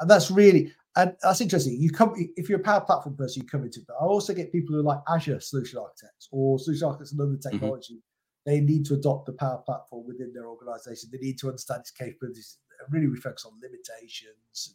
And 0.00 0.10
that's 0.10 0.30
really, 0.30 0.72
and 0.96 1.14
that's 1.22 1.40
interesting. 1.40 1.76
You 1.78 1.90
come 1.90 2.14
if 2.36 2.48
you're 2.48 2.60
a 2.60 2.62
power 2.62 2.80
platform 2.80 3.16
person, 3.16 3.42
you 3.42 3.48
come 3.48 3.64
into 3.64 3.80
it. 3.80 3.86
But 3.86 3.96
I 4.00 4.04
also 4.04 4.34
get 4.34 4.50
people 4.50 4.74
who 4.74 4.80
are 4.80 4.84
like 4.84 5.00
Azure 5.08 5.40
solution 5.40 5.78
architects 5.78 6.28
or 6.32 6.58
solution 6.58 6.86
architects 6.86 7.12
and 7.12 7.20
other 7.20 7.32
mm-hmm. 7.32 7.50
technology. 7.50 7.94
Mm-hmm. 7.94 8.50
They 8.50 8.60
need 8.60 8.84
to 8.86 8.94
adopt 8.94 9.26
the 9.26 9.34
power 9.34 9.62
platform 9.64 10.06
within 10.06 10.32
their 10.32 10.46
organization. 10.46 11.10
They 11.12 11.18
need 11.18 11.38
to 11.38 11.48
understand 11.48 11.80
its 11.80 11.92
capabilities. 11.92 12.58
And 12.80 12.92
really, 12.92 13.06
we 13.06 13.16
focus 13.16 13.44
on 13.44 13.52
limitations. 13.62 14.74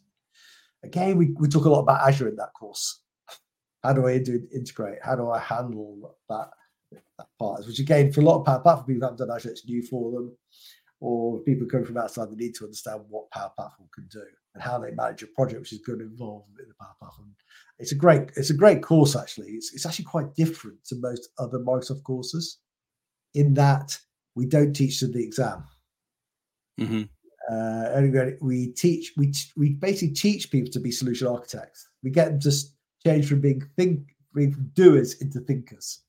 And 0.82 0.90
again, 0.90 1.18
we, 1.18 1.34
we 1.38 1.48
talk 1.48 1.66
a 1.66 1.70
lot 1.70 1.80
about 1.80 2.08
Azure 2.08 2.28
in 2.28 2.36
that 2.36 2.54
course. 2.58 3.02
How 3.82 3.92
do 3.92 4.06
I 4.06 4.18
do 4.18 4.40
integrate? 4.54 4.98
How 5.02 5.16
do 5.16 5.30
I 5.30 5.38
handle 5.38 6.16
that? 6.30 6.48
That 6.92 7.26
part, 7.38 7.66
which 7.66 7.78
again, 7.78 8.12
for 8.12 8.20
a 8.20 8.24
lot 8.24 8.40
of 8.40 8.46
Power 8.46 8.60
Platform 8.60 8.86
people 8.86 9.06
haven't 9.08 9.18
done 9.18 9.34
actually, 9.34 9.52
it's 9.52 9.66
new 9.66 9.82
for 9.82 10.10
them, 10.12 10.36
or 11.00 11.38
people 11.40 11.66
coming 11.66 11.86
from 11.86 11.98
outside, 11.98 12.30
they 12.30 12.36
need 12.36 12.54
to 12.56 12.64
understand 12.64 13.02
what 13.08 13.30
Power 13.30 13.52
Platform 13.56 13.88
can 13.94 14.06
do 14.10 14.24
and 14.54 14.62
how 14.62 14.78
they 14.78 14.90
manage 14.92 15.22
a 15.22 15.26
project, 15.28 15.60
which 15.60 15.72
is 15.72 15.80
going 15.80 15.98
to 15.98 16.04
involve 16.04 16.44
in 16.60 16.68
the 16.68 16.74
Power 16.80 16.94
Platform. 16.98 17.34
It's 17.78 17.92
a 17.92 17.96
great, 17.96 18.30
it's 18.36 18.50
a 18.50 18.54
great 18.54 18.82
course 18.82 19.16
actually. 19.16 19.50
It's, 19.52 19.72
it's 19.72 19.86
actually 19.86 20.06
quite 20.06 20.34
different 20.34 20.84
to 20.86 20.96
most 20.96 21.28
other 21.38 21.58
Microsoft 21.58 22.02
courses 22.02 22.58
in 23.34 23.54
that 23.54 23.96
we 24.34 24.46
don't 24.46 24.74
teach 24.74 25.00
them 25.00 25.12
the 25.12 25.22
exam. 25.22 25.64
Mm-hmm. 26.80 27.02
Uh, 27.50 27.90
anyway, 27.94 28.36
we 28.40 28.68
teach 28.68 29.12
we 29.16 29.32
we 29.56 29.70
basically 29.70 30.14
teach 30.14 30.50
people 30.50 30.70
to 30.70 30.80
be 30.80 30.90
solution 30.90 31.26
architects. 31.26 31.88
We 32.02 32.10
get 32.10 32.28
them 32.28 32.40
to 32.40 32.52
change 33.04 33.28
from 33.28 33.40
being 33.40 33.62
think 33.76 34.00
being 34.34 34.70
doers 34.74 35.20
into 35.20 35.40
thinkers. 35.40 36.02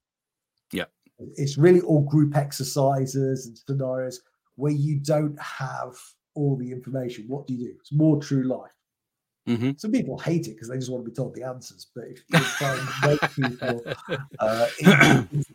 It's 1.36 1.58
really 1.58 1.82
all 1.82 2.02
group 2.02 2.36
exercises 2.36 3.46
and 3.46 3.58
scenarios 3.58 4.22
where 4.56 4.72
you 4.72 5.00
don't 5.00 5.40
have 5.42 5.96
all 6.36 6.56
the 6.58 6.72
information. 6.72 7.26
What 7.28 7.48
do 7.48 7.54
you 7.54 7.68
do? 7.68 7.76
It's 7.80 7.92
more 7.92 8.22
true 8.22 8.44
life. 8.44 8.72
Mm-hmm. 9.48 9.72
Some 9.78 9.92
people 9.92 10.18
hate 10.18 10.48
it 10.48 10.52
because 10.52 10.70
they 10.70 10.78
just 10.78 10.92
want 10.92 11.04
to 11.04 11.10
be 11.10 11.16
told 11.16 11.34
the 11.34 11.44
answers. 11.44 11.88
But 11.96 12.06
if 12.06 12.24
you 12.30 12.40
try 12.40 12.78
and 12.78 12.88
make 13.10 13.32
people 13.32 13.82
uh, 14.40 14.68
and, 14.86 15.48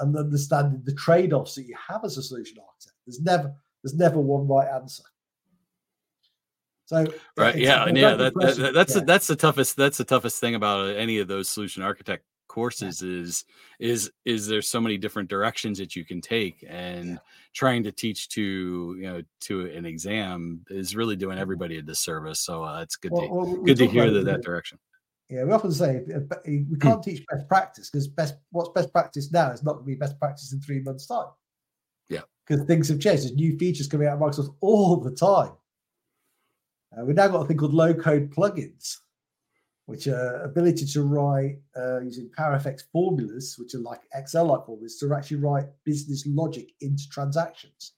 and 0.00 0.16
understanding 0.16 0.82
the 0.84 0.94
trade-offs 0.94 1.54
that 1.54 1.62
you 1.62 1.74
have 1.88 2.04
as 2.04 2.18
a 2.18 2.22
solution 2.22 2.58
architect, 2.58 2.96
there's 3.06 3.20
never 3.20 3.54
there's 3.82 3.94
never 3.94 4.20
one 4.20 4.46
right 4.46 4.68
answer. 4.68 5.04
So 6.86 7.06
right, 7.38 7.56
yeah, 7.56 7.86
and 7.86 7.96
yeah, 7.96 8.16
that, 8.16 8.34
that, 8.34 8.40
that's 8.40 8.58
yeah. 8.58 9.00
The, 9.00 9.06
that's 9.06 9.26
the 9.28 9.36
toughest 9.36 9.76
that's 9.76 9.98
the 9.98 10.04
toughest 10.04 10.38
thing 10.38 10.54
about 10.54 10.94
any 10.94 11.18
of 11.18 11.26
those 11.26 11.48
solution 11.48 11.82
architect 11.82 12.24
courses 12.52 13.00
is 13.00 13.46
is 13.80 14.10
is 14.26 14.46
there's 14.46 14.68
so 14.68 14.78
many 14.78 14.98
different 14.98 15.30
directions 15.30 15.78
that 15.78 15.96
you 15.96 16.04
can 16.04 16.20
take 16.20 16.62
and 16.68 17.18
trying 17.54 17.82
to 17.82 17.90
teach 17.90 18.28
to 18.28 18.94
you 18.98 19.04
know 19.04 19.22
to 19.40 19.66
an 19.70 19.86
exam 19.86 20.60
is 20.68 20.94
really 20.94 21.16
doing 21.16 21.36
mm-hmm. 21.36 21.40
everybody 21.40 21.78
a 21.78 21.82
disservice 21.82 22.40
so 22.40 22.62
uh, 22.62 22.82
it's 22.82 22.96
good 22.96 23.10
well, 23.10 23.22
to 23.22 23.28
well, 23.28 23.56
good 23.62 23.78
to 23.78 23.86
hear 23.86 24.10
that, 24.10 24.26
that 24.26 24.42
direction. 24.42 24.78
Yeah 25.30 25.44
we 25.44 25.52
often 25.52 25.72
say 25.72 26.02
we 26.46 26.58
hmm. 26.58 26.74
can't 26.78 27.02
teach 27.02 27.24
best 27.30 27.48
practice 27.48 27.88
because 27.88 28.06
best 28.06 28.34
what's 28.50 28.68
best 28.68 28.92
practice 28.92 29.32
now 29.32 29.50
is 29.50 29.62
not 29.64 29.72
going 29.72 29.84
to 29.84 29.92
be 29.92 29.94
best 29.94 30.18
practice 30.18 30.52
in 30.52 30.60
three 30.60 30.82
months 30.82 31.06
time. 31.06 31.28
Yeah. 32.10 32.20
Because 32.46 32.66
things 32.66 32.88
have 32.90 33.00
changed 33.00 33.22
there's 33.22 33.34
new 33.34 33.56
features 33.56 33.88
coming 33.88 34.08
out 34.08 34.14
of 34.14 34.20
microsoft 34.20 34.54
all 34.60 34.96
the 34.96 35.12
time. 35.12 35.52
Uh, 36.92 37.06
we've 37.06 37.16
now 37.16 37.28
got 37.28 37.40
a 37.40 37.46
thing 37.46 37.56
called 37.56 37.72
low 37.72 37.94
code 37.94 38.30
plugins 38.30 38.98
which 39.86 40.06
are 40.06 40.42
ability 40.42 40.86
to 40.86 41.02
write 41.02 41.58
uh, 41.76 42.00
using 42.00 42.30
PowerFX 42.38 42.82
formulas, 42.92 43.56
which 43.58 43.74
are 43.74 43.80
like 43.80 44.00
Excel-like 44.14 44.64
formulas, 44.64 44.98
to 44.98 45.12
actually 45.14 45.38
write 45.38 45.66
business 45.84 46.24
logic 46.26 46.68
into 46.80 47.08
transactions 47.10 47.92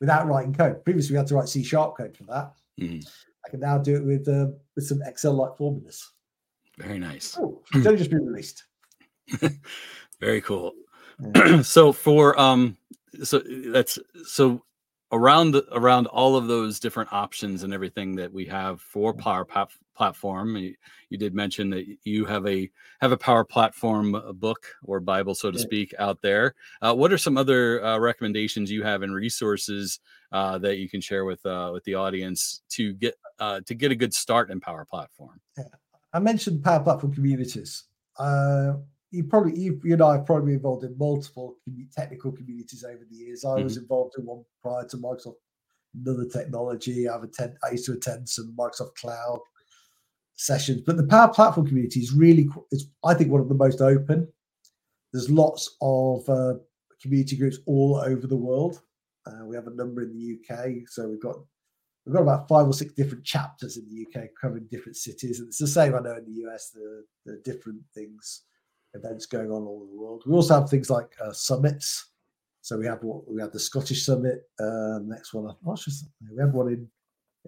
without 0.00 0.26
writing 0.26 0.54
code. 0.54 0.84
Previously, 0.84 1.14
we 1.14 1.18
had 1.18 1.26
to 1.28 1.34
write 1.34 1.48
C 1.48 1.62
sharp 1.62 1.96
code 1.96 2.16
for 2.16 2.24
that. 2.24 2.52
Mm-hmm. 2.80 3.00
I 3.44 3.48
can 3.48 3.60
now 3.60 3.78
do 3.78 3.96
it 3.96 4.04
with 4.04 4.28
uh, 4.28 4.48
with 4.74 4.86
some 4.86 5.02
Excel-like 5.02 5.56
formulas. 5.56 6.12
Very 6.78 6.98
nice. 6.98 7.36
Oh, 7.38 7.62
it's 7.74 7.86
only 7.86 7.98
just 7.98 8.10
been 8.10 8.26
released. 8.26 8.64
Very 10.20 10.40
cool. 10.40 10.72
Yeah. 11.34 11.62
so 11.62 11.92
for 11.92 12.38
um, 12.38 12.76
so 13.22 13.42
that's 13.72 13.98
so 14.24 14.62
around 15.12 15.60
around 15.72 16.06
all 16.08 16.36
of 16.36 16.48
those 16.48 16.80
different 16.80 17.12
options 17.12 17.62
and 17.62 17.72
everything 17.72 18.16
that 18.16 18.32
we 18.32 18.44
have 18.44 18.80
for 18.80 19.14
power 19.14 19.46
platform 19.94 20.56
you, 20.56 20.74
you, 21.10 21.16
did 21.16 21.32
mention 21.32 21.70
that 21.70 21.86
you 22.02 22.24
have 22.24 22.46
a 22.46 22.68
have 23.00 23.12
a 23.12 23.16
power 23.16 23.44
platform 23.44 24.14
uh, 24.16 24.32
book 24.32 24.66
or 24.82 24.98
bible 24.98 25.34
so 25.34 25.50
to 25.50 25.58
speak 25.58 25.94
out 25.98 26.20
there. 26.22 26.54
Uh, 26.82 26.94
what 26.94 27.12
are 27.12 27.18
some 27.18 27.36
other 27.36 27.84
uh, 27.84 27.98
recommendations 27.98 28.70
you 28.70 28.82
have 28.82 29.02
and 29.02 29.14
resources 29.14 30.00
uh, 30.32 30.58
that 30.58 30.78
you 30.78 30.88
can 30.88 31.00
share 31.00 31.24
with 31.24 31.44
uh, 31.46 31.70
with 31.72 31.84
the 31.84 31.94
audience 31.94 32.62
to 32.70 32.92
get 32.94 33.14
uh, 33.38 33.60
to 33.64 33.74
get 33.74 33.92
a 33.92 33.96
good 33.96 34.12
start 34.12 34.50
in 34.50 34.60
power 34.60 34.84
platform? 34.84 35.40
Yeah. 35.56 35.64
i 36.12 36.18
mentioned 36.18 36.64
power 36.64 36.80
platform 36.80 37.14
communities 37.14 37.84
you 39.16 39.24
probably 39.24 39.58
you, 39.58 39.80
you 39.82 39.96
know 39.96 40.08
I've 40.08 40.26
probably 40.26 40.46
been 40.46 40.56
involved 40.56 40.84
in 40.84 40.96
multiple 40.98 41.56
technical 41.96 42.32
communities 42.32 42.84
over 42.84 43.04
the 43.08 43.16
years. 43.16 43.44
I 43.44 43.48
mm-hmm. 43.48 43.64
was 43.64 43.76
involved 43.76 44.14
in 44.18 44.26
one 44.26 44.44
prior 44.62 44.86
to 44.88 44.96
Microsoft, 44.98 45.36
another 45.94 46.26
technology. 46.26 47.08
I've 47.08 47.22
attend, 47.22 47.56
I 47.64 47.72
used 47.72 47.86
to 47.86 47.92
attend 47.92 48.28
some 48.28 48.54
Microsoft 48.58 48.94
Cloud 49.00 49.40
sessions, 50.34 50.82
but 50.84 50.98
the 50.98 51.06
Power 51.06 51.32
Platform 51.32 51.66
community 51.66 52.00
is 52.00 52.12
really, 52.12 52.48
it's 52.70 52.84
I 53.04 53.14
think 53.14 53.30
one 53.30 53.40
of 53.40 53.48
the 53.48 53.54
most 53.54 53.80
open. 53.80 54.28
There's 55.12 55.30
lots 55.30 55.76
of 55.80 56.28
uh, 56.28 56.54
community 57.00 57.36
groups 57.36 57.58
all 57.66 57.96
over 57.96 58.26
the 58.26 58.36
world. 58.36 58.82
Uh, 59.26 59.46
we 59.46 59.56
have 59.56 59.66
a 59.66 59.74
number 59.74 60.02
in 60.02 60.12
the 60.12 60.54
UK, 60.54 60.88
so 60.88 61.08
we've 61.08 61.22
got 61.22 61.36
we've 62.04 62.14
got 62.14 62.22
about 62.22 62.48
five 62.48 62.66
or 62.66 62.72
six 62.72 62.92
different 62.92 63.24
chapters 63.24 63.76
in 63.76 63.88
the 63.88 64.06
UK 64.06 64.28
covering 64.40 64.68
different 64.70 64.96
cities, 64.96 65.40
and 65.40 65.48
it's 65.48 65.58
the 65.58 65.66
same 65.66 65.94
I 65.94 66.00
know 66.00 66.16
in 66.16 66.26
the 66.26 66.46
US. 66.46 66.70
The 66.70 67.04
the 67.24 67.40
different 67.44 67.80
things 67.94 68.42
events 68.96 69.26
going 69.26 69.50
on 69.50 69.62
all 69.62 69.82
over 69.82 69.90
the 69.90 70.00
world. 70.00 70.22
We 70.26 70.34
also 70.34 70.60
have 70.60 70.70
things 70.70 70.90
like 70.90 71.14
uh, 71.24 71.32
summits. 71.32 72.10
So 72.62 72.76
we 72.78 72.86
have 72.86 73.02
what 73.02 73.30
we 73.32 73.40
have 73.40 73.52
the 73.52 73.60
Scottish 73.60 74.04
Summit. 74.04 74.48
Uh, 74.58 74.98
next 75.04 75.32
one, 75.32 75.44
we 75.44 76.40
have 76.40 76.52
one 76.52 76.68
in 76.68 76.88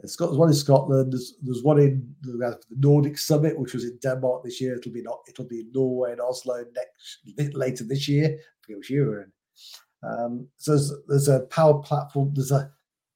Scotland. 0.07 0.33
There's 0.33 0.39
one 0.39 0.49
in 0.49 0.55
Scotland. 0.55 1.13
There's, 1.13 1.35
there's 1.43 1.63
one 1.65 1.79
in 1.81 2.15
the 2.23 2.59
Nordic 2.79 3.19
Summit, 3.19 3.59
which 3.59 3.75
was 3.75 3.85
in 3.85 3.99
Denmark 4.01 4.45
this 4.45 4.61
year. 4.61 4.77
It'll 4.77 4.93
be 4.93 5.03
not. 5.03 5.19
It'll 5.29 5.49
be 5.49 5.61
in 5.61 5.73
Norway 5.75 6.13
and 6.13 6.21
Oslo 6.21 6.65
next 6.77 7.55
later 7.57 7.85
this 7.85 8.09
year. 8.09 8.39
I 8.71 8.75
which 8.75 8.91
year 8.91 9.07
we're 9.07 9.23
in. 9.23 9.33
Um, 10.05 10.49
so 10.57 10.73
there's, 10.73 10.93
there's 11.09 11.29
a 11.29 11.41
power 11.47 11.83
platform. 11.83 12.33
There's 12.35 12.53
a 12.53 12.71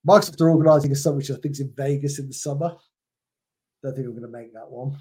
Microsoft 0.06 0.40
are 0.40 0.50
organising 0.50 0.90
a 0.90 0.96
summit, 0.96 1.18
which 1.18 1.30
I 1.30 1.34
think 1.34 1.52
is 1.52 1.60
in 1.60 1.72
Vegas 1.76 2.18
in 2.18 2.26
the 2.26 2.34
summer. 2.34 2.74
Don't 3.82 3.94
think 3.94 4.06
we're 4.06 4.18
going 4.18 4.22
to 4.22 4.28
make 4.28 4.52
that 4.52 4.68
one. 4.68 4.96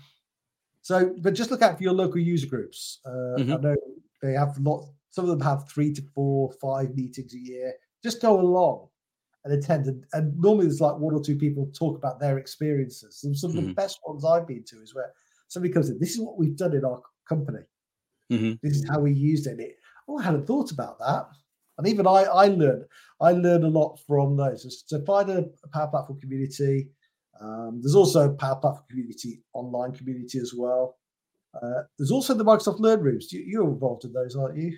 So, 0.82 1.14
but 1.20 1.34
just 1.34 1.52
look 1.52 1.62
out 1.62 1.78
for 1.78 1.84
your 1.84 1.94
local 1.94 2.20
user 2.20 2.48
groups. 2.48 3.00
Uh, 3.06 3.38
mm-hmm. 3.38 3.54
I 3.54 3.58
know 3.58 3.76
they 4.22 4.34
have 4.34 4.58
lot. 4.60 4.88
Some 5.12 5.26
of 5.26 5.30
them 5.30 5.42
have 5.42 5.70
three 5.70 5.94
to 5.94 6.02
four, 6.16 6.52
five 6.62 6.96
meetings 6.96 7.34
a 7.34 7.40
year. 7.40 7.74
Just 8.04 8.22
go 8.22 8.40
along 8.40 8.88
and 9.44 9.54
attend. 9.54 9.88
And, 9.88 10.06
and 10.14 10.38
normally 10.40 10.68
there's 10.68 10.82
like 10.82 10.98
one 10.98 11.14
or 11.14 11.22
two 11.22 11.36
people 11.36 11.70
talk 11.78 11.98
about 11.98 12.20
their 12.20 12.38
experiences. 12.38 13.22
And 13.24 13.38
some 13.38 13.52
of 13.52 13.58
mm-hmm. 13.58 13.68
the 13.68 13.74
best 13.74 14.00
ones 14.06 14.26
I've 14.26 14.48
been 14.48 14.64
to 14.68 14.82
is 14.82 14.96
where 14.96 15.12
somebody 15.50 15.74
comes 15.74 15.90
in. 15.90 16.00
This 16.00 16.12
is 16.12 16.20
what 16.20 16.38
we've 16.38 16.56
done 16.56 16.74
in 16.74 16.86
our 16.86 17.02
company. 17.28 17.64
Mm-hmm. 18.32 18.54
This 18.64 18.78
is 18.78 18.90
how 18.90 19.00
we 19.00 19.12
used 19.12 19.48
it. 19.48 19.60
it. 19.60 19.78
Oh, 20.08 20.18
I 20.18 20.24
hadn't 20.24 20.48
thought 20.48 20.72
about 20.72 20.98
that. 21.00 21.28
And 21.78 21.88
even 21.88 22.08
I, 22.08 22.24
I 22.24 22.48
learned, 22.48 22.86
I 23.20 23.32
learned 23.32 23.64
a 23.64 23.68
lot 23.68 24.00
from 24.08 24.38
those. 24.38 24.84
So 24.88 25.04
find 25.04 25.30
a, 25.30 25.46
a 25.64 25.68
Power 25.74 25.88
Platform 25.88 26.20
community 26.20 26.90
um, 27.42 27.80
there's 27.82 27.96
also 27.96 28.32
Power 28.34 28.56
Platform 28.56 28.86
community, 28.90 29.42
online 29.54 29.94
community 29.94 30.40
as 30.40 30.54
well. 30.56 30.98
Uh, 31.62 31.84
there's 31.98 32.12
also 32.12 32.34
the 32.34 32.46
Microsoft 32.46 32.80
Learn 32.80 33.02
Rooms. 33.02 33.32
You, 33.34 33.64
are 33.64 33.70
involved 33.70 34.06
in 34.06 34.14
those, 34.14 34.36
aren't 34.36 34.58
you? 34.58 34.78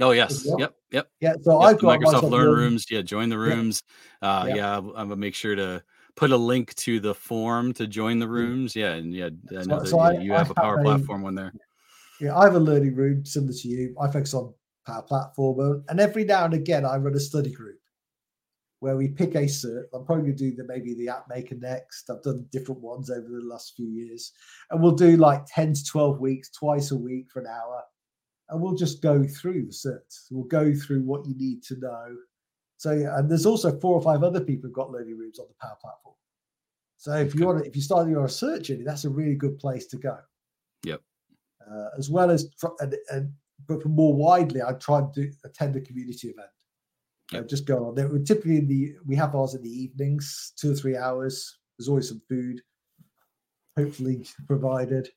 Oh 0.00 0.10
yes, 0.10 0.44
well? 0.44 0.58
yep, 0.58 0.74
yep. 0.90 1.08
Yeah, 1.20 1.34
so 1.40 1.60
yep, 1.60 1.70
I've 1.70 1.80
got 1.80 2.00
Microsoft, 2.00 2.04
Microsoft 2.04 2.22
Learn, 2.22 2.48
Learn 2.48 2.58
Rooms. 2.58 2.86
Yeah, 2.90 3.02
join 3.02 3.28
the 3.28 3.38
rooms. 3.38 3.82
Yeah, 4.22 4.28
uh, 4.28 4.44
yeah. 4.46 4.54
yeah 4.54 4.76
I'm 4.76 4.92
gonna 4.92 5.16
make 5.16 5.34
sure 5.34 5.54
to 5.54 5.82
put 6.16 6.30
a 6.30 6.36
link 6.36 6.74
to 6.74 7.00
the 7.00 7.14
form 7.14 7.72
to 7.74 7.86
join 7.86 8.18
the 8.18 8.28
rooms. 8.28 8.76
Yeah, 8.76 8.92
and 8.94 9.14
yeah, 9.14 9.30
I 9.52 9.64
know 9.64 9.78
so, 9.80 9.84
so 9.84 9.98
I, 10.00 10.18
you 10.18 10.32
have 10.32 10.48
I 10.48 10.52
a 10.52 10.54
Power 10.54 10.76
have 10.78 10.84
Platform 10.84 11.22
one 11.22 11.34
there. 11.34 11.52
Yeah, 12.20 12.36
I 12.36 12.44
have 12.44 12.54
a 12.54 12.60
learning 12.60 12.94
room 12.94 13.24
similar 13.24 13.52
to 13.52 13.68
you. 13.68 13.94
I 14.00 14.10
focus 14.10 14.34
on 14.34 14.52
Power 14.86 15.02
Platform, 15.02 15.84
and 15.88 16.00
every 16.00 16.24
now 16.24 16.44
and 16.44 16.54
again 16.54 16.84
I 16.84 16.96
run 16.96 17.14
a 17.14 17.20
study 17.20 17.52
group 17.52 17.78
where 18.84 18.98
we 18.98 19.08
pick 19.08 19.34
a 19.34 19.44
cert. 19.44 19.84
I'm 19.94 20.04
probably 20.04 20.24
going 20.24 20.36
to 20.36 20.50
do 20.50 20.54
the 20.54 20.64
maybe 20.64 20.92
the 20.92 21.08
app 21.08 21.24
maker 21.30 21.54
next. 21.54 22.10
I've 22.10 22.22
done 22.22 22.44
different 22.52 22.82
ones 22.82 23.08
over 23.08 23.26
the 23.26 23.40
last 23.42 23.72
few 23.74 23.88
years, 23.88 24.32
and 24.70 24.82
we'll 24.82 24.92
do 24.92 25.16
like 25.16 25.46
10 25.46 25.72
to 25.72 25.84
12 25.86 26.20
weeks, 26.20 26.50
twice 26.50 26.90
a 26.90 26.96
week 26.96 27.28
for 27.32 27.40
an 27.40 27.46
hour, 27.46 27.82
and 28.50 28.60
we'll 28.60 28.74
just 28.74 29.00
go 29.00 29.24
through 29.24 29.64
the 29.64 29.72
certs. 29.72 30.26
We'll 30.30 30.44
go 30.44 30.74
through 30.74 31.00
what 31.00 31.24
you 31.24 31.34
need 31.34 31.62
to 31.62 31.78
know. 31.78 32.14
So, 32.76 32.90
and 32.90 33.30
there's 33.30 33.46
also 33.46 33.80
four 33.80 33.94
or 33.94 34.02
five 34.02 34.22
other 34.22 34.40
people 34.40 34.68
who've 34.68 34.76
got 34.76 34.90
learning 34.90 35.16
rooms 35.16 35.38
on 35.38 35.46
the 35.48 35.66
Power 35.66 35.78
Platform. 35.80 36.16
So, 36.98 37.14
if 37.14 37.34
you 37.34 37.46
want, 37.46 37.60
to, 37.60 37.66
if 37.66 37.74
you 37.74 37.80
start 37.80 38.06
your 38.06 38.24
research 38.24 38.64
journey, 38.64 38.84
that's 38.84 39.06
a 39.06 39.10
really 39.10 39.34
good 39.34 39.58
place 39.58 39.86
to 39.86 39.96
go. 39.96 40.18
Yep. 40.84 41.00
Uh, 41.72 41.88
as 41.96 42.10
well 42.10 42.30
as, 42.30 42.50
and, 42.80 42.94
and 43.08 43.32
but 43.66 43.82
more 43.86 44.12
widely, 44.12 44.60
I 44.60 44.74
try 44.74 45.00
to 45.00 45.08
do, 45.14 45.32
attend 45.42 45.74
a 45.74 45.80
community 45.80 46.28
event 46.28 46.50
uh, 47.32 47.42
just 47.42 47.66
go 47.66 47.86
on. 47.86 47.94
They 47.94 48.04
were 48.04 48.18
typically 48.18 48.60
the 48.60 48.94
we 49.06 49.16
have 49.16 49.34
ours 49.34 49.54
in 49.54 49.62
the 49.62 49.70
evenings, 49.70 50.52
two 50.56 50.72
or 50.72 50.74
three 50.74 50.96
hours. 50.96 51.58
There's 51.78 51.88
always 51.88 52.08
some 52.08 52.22
food, 52.28 52.60
hopefully 53.76 54.26
provided. 54.46 55.08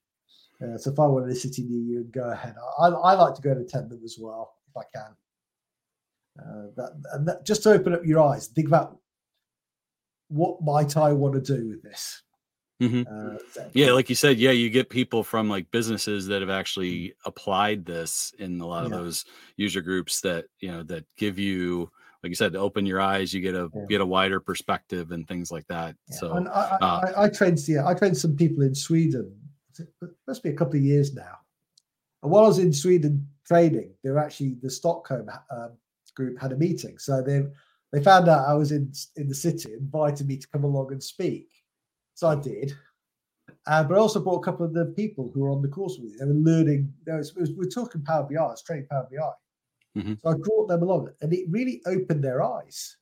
Uh, 0.61 0.77
so 0.77 0.91
if 0.91 0.99
I 0.99 1.05
wanted 1.05 1.29
a 1.29 1.35
city 1.35 1.63
near 1.63 1.99
you, 1.99 2.03
go 2.05 2.31
ahead. 2.31 2.55
I, 2.79 2.87
I 2.87 3.13
like 3.13 3.35
to 3.35 3.41
go 3.41 3.51
and 3.51 3.61
attend 3.61 3.91
them 3.91 4.01
as 4.03 4.17
well 4.19 4.53
if 4.69 4.77
I 4.77 4.83
can. 4.97 5.15
Uh, 6.39 6.67
that, 6.75 7.03
and 7.13 7.27
that, 7.27 7.45
just 7.45 7.63
to 7.63 7.71
open 7.71 7.93
up 7.93 8.05
your 8.05 8.21
eyes, 8.21 8.47
think 8.47 8.67
about 8.67 8.97
what 10.29 10.61
might 10.61 10.97
I 10.97 11.13
want 11.13 11.35
to 11.35 11.41
do 11.41 11.69
with 11.69 11.83
this. 11.83 12.21
Mm-hmm. 12.81 13.03
Uh, 13.11 13.63
yeah, 13.73 13.91
like 13.91 14.09
you 14.09 14.15
said, 14.15 14.37
yeah, 14.37 14.51
you 14.51 14.69
get 14.69 14.89
people 14.89 15.23
from 15.23 15.49
like 15.49 15.71
businesses 15.71 16.27
that 16.27 16.41
have 16.41 16.51
actually 16.51 17.15
applied 17.25 17.85
this 17.85 18.33
in 18.37 18.61
a 18.61 18.67
lot 18.67 18.85
of 18.85 18.91
yeah. 18.91 18.97
those 18.97 19.25
user 19.55 19.81
groups 19.81 20.21
that 20.21 20.45
you 20.59 20.71
know 20.71 20.83
that 20.83 21.05
give 21.17 21.39
you, 21.39 21.91
like 22.23 22.29
you 22.29 22.35
said, 22.35 22.53
to 22.53 22.59
open 22.59 22.85
your 22.85 22.99
eyes. 22.99 23.33
You 23.33 23.41
get 23.41 23.55
a 23.55 23.69
yeah. 23.73 23.85
get 23.89 24.01
a 24.01 24.05
wider 24.05 24.39
perspective 24.39 25.11
and 25.11 25.27
things 25.27 25.51
like 25.51 25.67
that. 25.67 25.95
Yeah. 26.09 26.17
So 26.17 26.33
and 26.33 26.47
I, 26.49 26.77
uh, 26.81 27.11
I, 27.15 27.23
I, 27.23 27.29
trained, 27.29 27.59
yeah, 27.67 27.87
I 27.87 27.93
trained 27.93 28.17
some 28.17 28.35
people 28.35 28.63
in 28.63 28.75
Sweden. 28.75 29.33
It 29.77 29.87
must 30.27 30.43
be 30.43 30.49
a 30.49 30.55
couple 30.55 30.75
of 30.75 30.81
years 30.81 31.13
now. 31.13 31.37
And 32.23 32.31
while 32.31 32.45
I 32.45 32.47
was 32.47 32.59
in 32.59 32.73
Sweden 32.73 33.27
training, 33.45 33.93
they 34.03 34.09
were 34.09 34.19
actually 34.19 34.57
the 34.61 34.69
Stockholm 34.69 35.29
um, 35.51 35.71
group 36.15 36.39
had 36.39 36.51
a 36.51 36.57
meeting. 36.57 36.97
So 36.97 37.21
they 37.21 37.43
they 37.93 38.03
found 38.03 38.27
out 38.27 38.47
I 38.47 38.53
was 38.53 38.71
in 38.71 38.91
in 39.15 39.27
the 39.27 39.35
city, 39.35 39.73
invited 39.73 40.27
me 40.27 40.37
to 40.37 40.47
come 40.47 40.63
along 40.63 40.91
and 40.91 41.03
speak. 41.03 41.49
So 42.15 42.27
I 42.27 42.35
did. 42.35 42.73
Uh, 43.65 43.83
but 43.83 43.95
I 43.95 43.97
also 43.99 44.19
brought 44.19 44.39
a 44.39 44.43
couple 44.43 44.65
of 44.65 44.73
the 44.73 44.85
people 44.85 45.29
who 45.33 45.41
were 45.41 45.51
on 45.51 45.61
the 45.61 45.67
course 45.67 45.97
with 45.97 46.11
me. 46.11 46.17
They 46.19 46.25
were 46.25 46.33
learning. 46.33 46.91
Was, 47.05 47.35
was, 47.35 47.51
we 47.51 47.65
are 47.65 47.69
talking 47.69 48.01
Power 48.01 48.23
BI. 48.23 48.35
I 48.35 48.45
was 48.47 48.63
training 48.63 48.87
Power 48.89 49.07
BI. 49.11 49.31
Mm-hmm. 49.95 50.13
So 50.23 50.29
I 50.29 50.33
brought 50.35 50.67
them 50.67 50.83
along, 50.83 51.09
and 51.21 51.33
it 51.33 51.45
really 51.49 51.81
opened 51.85 52.23
their 52.23 52.41
eyes. 52.41 52.97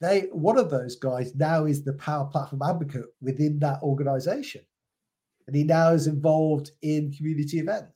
They 0.00 0.28
one 0.32 0.58
of 0.58 0.70
those 0.70 0.96
guys 0.96 1.34
now 1.34 1.64
is 1.64 1.82
the 1.82 1.94
Power 1.94 2.26
Platform 2.26 2.62
advocate 2.62 3.06
within 3.20 3.58
that 3.60 3.82
organization, 3.82 4.62
and 5.46 5.56
he 5.56 5.64
now 5.64 5.92
is 5.92 6.06
involved 6.06 6.70
in 6.82 7.12
community 7.12 7.58
events. 7.58 7.92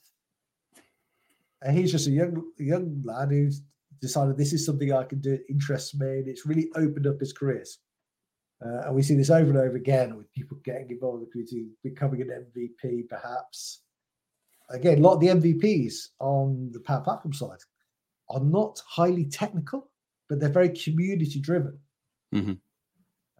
And 1.62 1.78
he's 1.78 1.92
just 1.92 2.08
a 2.08 2.10
young 2.10 2.42
young 2.58 3.02
lad 3.04 3.30
who's 3.30 3.62
decided 4.00 4.36
this 4.36 4.52
is 4.52 4.66
something 4.66 4.92
I 4.92 5.04
can 5.04 5.20
do. 5.20 5.34
It 5.34 5.44
interests 5.48 5.94
me, 5.94 6.18
and 6.18 6.28
it's 6.28 6.44
really 6.44 6.68
opened 6.74 7.06
up 7.06 7.20
his 7.20 7.32
careers. 7.32 7.78
Uh, 8.64 8.82
and 8.86 8.94
we 8.94 9.02
see 9.02 9.16
this 9.16 9.30
over 9.30 9.50
and 9.50 9.58
over 9.58 9.76
again 9.76 10.16
with 10.16 10.32
people 10.32 10.56
getting 10.64 10.90
involved 10.90 11.18
in 11.18 11.24
the 11.24 11.30
community, 11.30 11.66
becoming 11.82 12.20
an 12.22 12.46
MVP, 12.56 13.08
perhaps. 13.08 13.82
Again, 14.72 14.98
a 14.98 15.00
lot 15.00 15.14
of 15.14 15.20
the 15.20 15.28
MVPs 15.28 16.08
on 16.18 16.70
the 16.72 16.80
Power 16.80 17.02
Platform 17.02 17.32
side 17.32 17.58
are 18.30 18.40
not 18.40 18.80
highly 18.86 19.26
technical, 19.26 19.90
but 20.28 20.40
they're 20.40 20.48
very 20.48 20.70
community 20.70 21.40
driven. 21.40 21.78
Mm-hmm. 22.34 22.52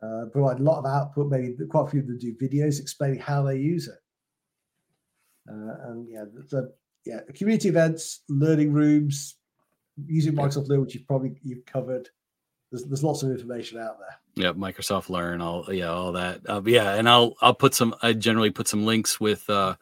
Uh, 0.02 0.26
provide 0.26 0.58
a 0.58 0.62
lot 0.62 0.78
of 0.78 0.86
output. 0.86 1.30
Maybe 1.30 1.54
quite 1.70 1.86
a 1.86 1.90
few 1.90 2.00
of 2.00 2.06
them 2.06 2.18
do 2.18 2.34
videos 2.34 2.80
explaining 2.80 3.20
how 3.20 3.42
they 3.42 3.56
use 3.56 3.88
it. 3.88 3.98
Uh, 5.48 5.90
and 5.90 6.08
yeah, 6.08 6.24
the, 6.50 6.72
yeah, 7.04 7.20
community 7.34 7.68
events, 7.68 8.22
learning 8.28 8.72
rooms, 8.72 9.36
using 10.06 10.34
Microsoft 10.34 10.68
Learn, 10.68 10.80
which 10.80 10.94
you've 10.94 11.06
probably 11.06 11.34
you've 11.42 11.64
covered. 11.66 12.08
There's, 12.72 12.84
there's 12.84 13.04
lots 13.04 13.22
of 13.22 13.30
information 13.30 13.78
out 13.78 13.98
there. 13.98 14.44
Yeah, 14.46 14.52
Microsoft 14.54 15.10
Learn, 15.10 15.42
all 15.42 15.66
yeah, 15.72 15.90
all 15.90 16.12
that. 16.12 16.40
Uh, 16.48 16.62
yeah, 16.64 16.94
and 16.94 17.06
I'll 17.06 17.36
I'll 17.42 17.54
put 17.54 17.74
some. 17.74 17.94
I 18.02 18.14
generally 18.14 18.50
put 18.50 18.66
some 18.66 18.86
links 18.86 19.20
with 19.20 19.48
uh 19.50 19.76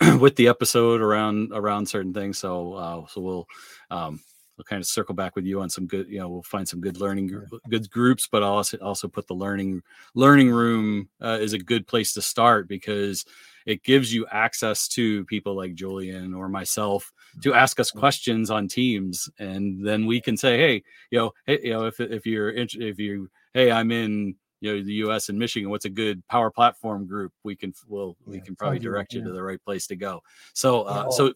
with 0.20 0.36
the 0.36 0.48
episode 0.48 1.00
around 1.00 1.52
around 1.54 1.88
certain 1.88 2.12
things. 2.12 2.38
So 2.38 2.74
uh, 2.74 3.06
so 3.06 3.20
we'll 3.22 3.48
um 3.90 4.20
we'll 4.56 4.64
kind 4.64 4.80
of 4.80 4.86
circle 4.86 5.14
back 5.14 5.34
with 5.36 5.44
you 5.44 5.60
on 5.60 5.70
some 5.70 5.86
good. 5.86 6.08
You 6.08 6.20
know, 6.20 6.28
we'll 6.28 6.42
find 6.42 6.68
some 6.68 6.80
good 6.80 7.00
learning 7.00 7.30
good 7.68 7.90
groups, 7.90 8.28
but 8.30 8.42
I'll 8.42 8.54
also 8.54 8.78
also 8.78 9.08
put 9.08 9.26
the 9.26 9.34
learning 9.34 9.82
learning 10.14 10.50
room 10.50 11.08
uh, 11.20 11.38
is 11.40 11.52
a 11.52 11.58
good 11.58 11.86
place 11.86 12.12
to 12.14 12.22
start 12.22 12.68
because 12.68 13.24
it 13.66 13.82
gives 13.82 14.12
you 14.12 14.26
access 14.30 14.88
to 14.88 15.24
people 15.24 15.56
like 15.56 15.74
Julian 15.74 16.34
or 16.34 16.48
myself 16.48 17.12
to 17.42 17.54
ask 17.54 17.80
us 17.80 17.90
questions 17.90 18.50
on 18.50 18.68
teams, 18.68 19.28
and 19.38 19.84
then 19.84 20.06
we 20.06 20.20
can 20.20 20.36
say, 20.36 20.58
hey, 20.58 20.82
you 21.10 21.18
know, 21.18 21.32
hey, 21.46 21.60
you 21.62 21.72
know, 21.72 21.86
if 21.86 22.00
if 22.00 22.26
you're 22.26 22.50
if 22.50 22.98
you, 22.98 23.30
hey, 23.54 23.70
I'm 23.70 23.90
in 23.90 24.36
you 24.60 24.76
know 24.76 24.82
the 24.82 24.92
U.S. 24.94 25.28
and 25.28 25.38
Michigan. 25.38 25.68
What's 25.68 25.84
a 25.84 25.90
good 25.90 26.26
Power 26.28 26.50
Platform 26.50 27.06
group? 27.06 27.32
We 27.42 27.56
can 27.56 27.74
well 27.86 28.16
we 28.24 28.40
can 28.40 28.56
probably 28.56 28.78
direct 28.78 29.12
you 29.12 29.22
to 29.22 29.32
the 29.32 29.42
right 29.42 29.62
place 29.62 29.86
to 29.88 29.96
go. 29.96 30.22
So 30.54 30.82
uh, 30.82 31.10
so 31.10 31.34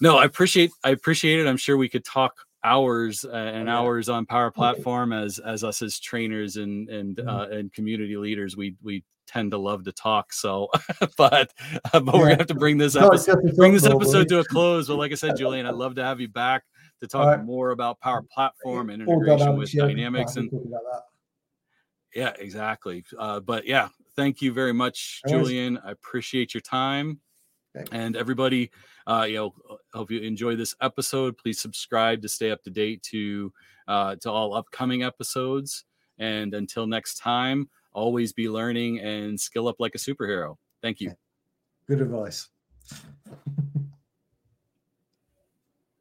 no, 0.00 0.18
I 0.18 0.24
appreciate 0.24 0.70
I 0.84 0.90
appreciate 0.90 1.40
it. 1.40 1.46
I'm 1.46 1.56
sure 1.56 1.76
we 1.76 1.88
could 1.88 2.04
talk 2.04 2.34
hours 2.64 3.24
uh, 3.24 3.30
and 3.30 3.68
hours 3.68 4.08
on 4.08 4.26
Power 4.26 4.50
Platform 4.50 5.12
as 5.12 5.38
as 5.38 5.64
us 5.64 5.82
as 5.82 5.98
trainers 5.98 6.56
and 6.56 6.88
and 6.88 7.16
mm-hmm. 7.16 7.28
uh, 7.28 7.46
and 7.46 7.72
community 7.72 8.16
leaders. 8.16 8.56
We 8.56 8.76
we 8.82 9.04
tend 9.26 9.50
to 9.52 9.58
love 9.58 9.84
to 9.84 9.92
talk. 9.92 10.32
So, 10.32 10.68
but 11.16 11.52
uh, 11.92 12.00
but 12.00 12.04
yeah. 12.06 12.12
we're 12.12 12.28
gonna 12.28 12.38
have 12.38 12.46
to 12.48 12.54
bring 12.54 12.78
this 12.78 12.96
episode 12.96 13.38
bring 13.56 13.72
this 13.72 13.86
episode 13.86 14.28
to 14.28 14.40
a 14.40 14.44
close. 14.44 14.88
But 14.88 14.96
like 14.96 15.12
I 15.12 15.16
said, 15.16 15.36
Julian, 15.38 15.66
I'd 15.66 15.74
love 15.74 15.94
to 15.96 16.04
have 16.04 16.20
you 16.20 16.28
back 16.28 16.64
to 17.00 17.06
talk 17.06 17.26
right. 17.26 17.44
more 17.44 17.70
about 17.70 18.00
Power 18.00 18.22
Platform 18.22 18.90
and 18.90 19.02
integration 19.02 19.56
with 19.56 19.72
Dynamics 19.72 20.36
and. 20.36 20.50
Yeah, 22.14 22.32
exactly. 22.38 23.04
Uh, 23.18 23.38
but 23.38 23.66
yeah, 23.66 23.88
thank 24.16 24.40
you 24.40 24.52
very 24.52 24.72
much, 24.72 25.20
Julian. 25.28 25.78
I 25.84 25.90
appreciate 25.90 26.54
your 26.54 26.62
time. 26.62 27.20
And 27.92 28.16
everybody, 28.16 28.70
uh, 29.06 29.26
you 29.28 29.36
know, 29.36 29.54
hope 29.92 30.10
you 30.10 30.20
enjoy 30.20 30.56
this 30.56 30.74
episode. 30.80 31.38
Please 31.38 31.60
subscribe 31.60 32.22
to 32.22 32.28
stay 32.28 32.50
up 32.50 32.62
to 32.64 32.70
date 32.70 33.02
to 33.04 33.52
uh, 33.86 34.16
to 34.16 34.30
all 34.30 34.54
upcoming 34.54 35.02
episodes. 35.02 35.84
And 36.18 36.54
until 36.54 36.86
next 36.86 37.18
time, 37.18 37.68
always 37.92 38.32
be 38.32 38.48
learning 38.48 39.00
and 39.00 39.40
skill 39.40 39.68
up 39.68 39.76
like 39.78 39.94
a 39.94 39.98
superhero. 39.98 40.56
Thank 40.82 41.00
you. 41.00 41.12
Good 41.86 42.00
advice. 42.00 42.48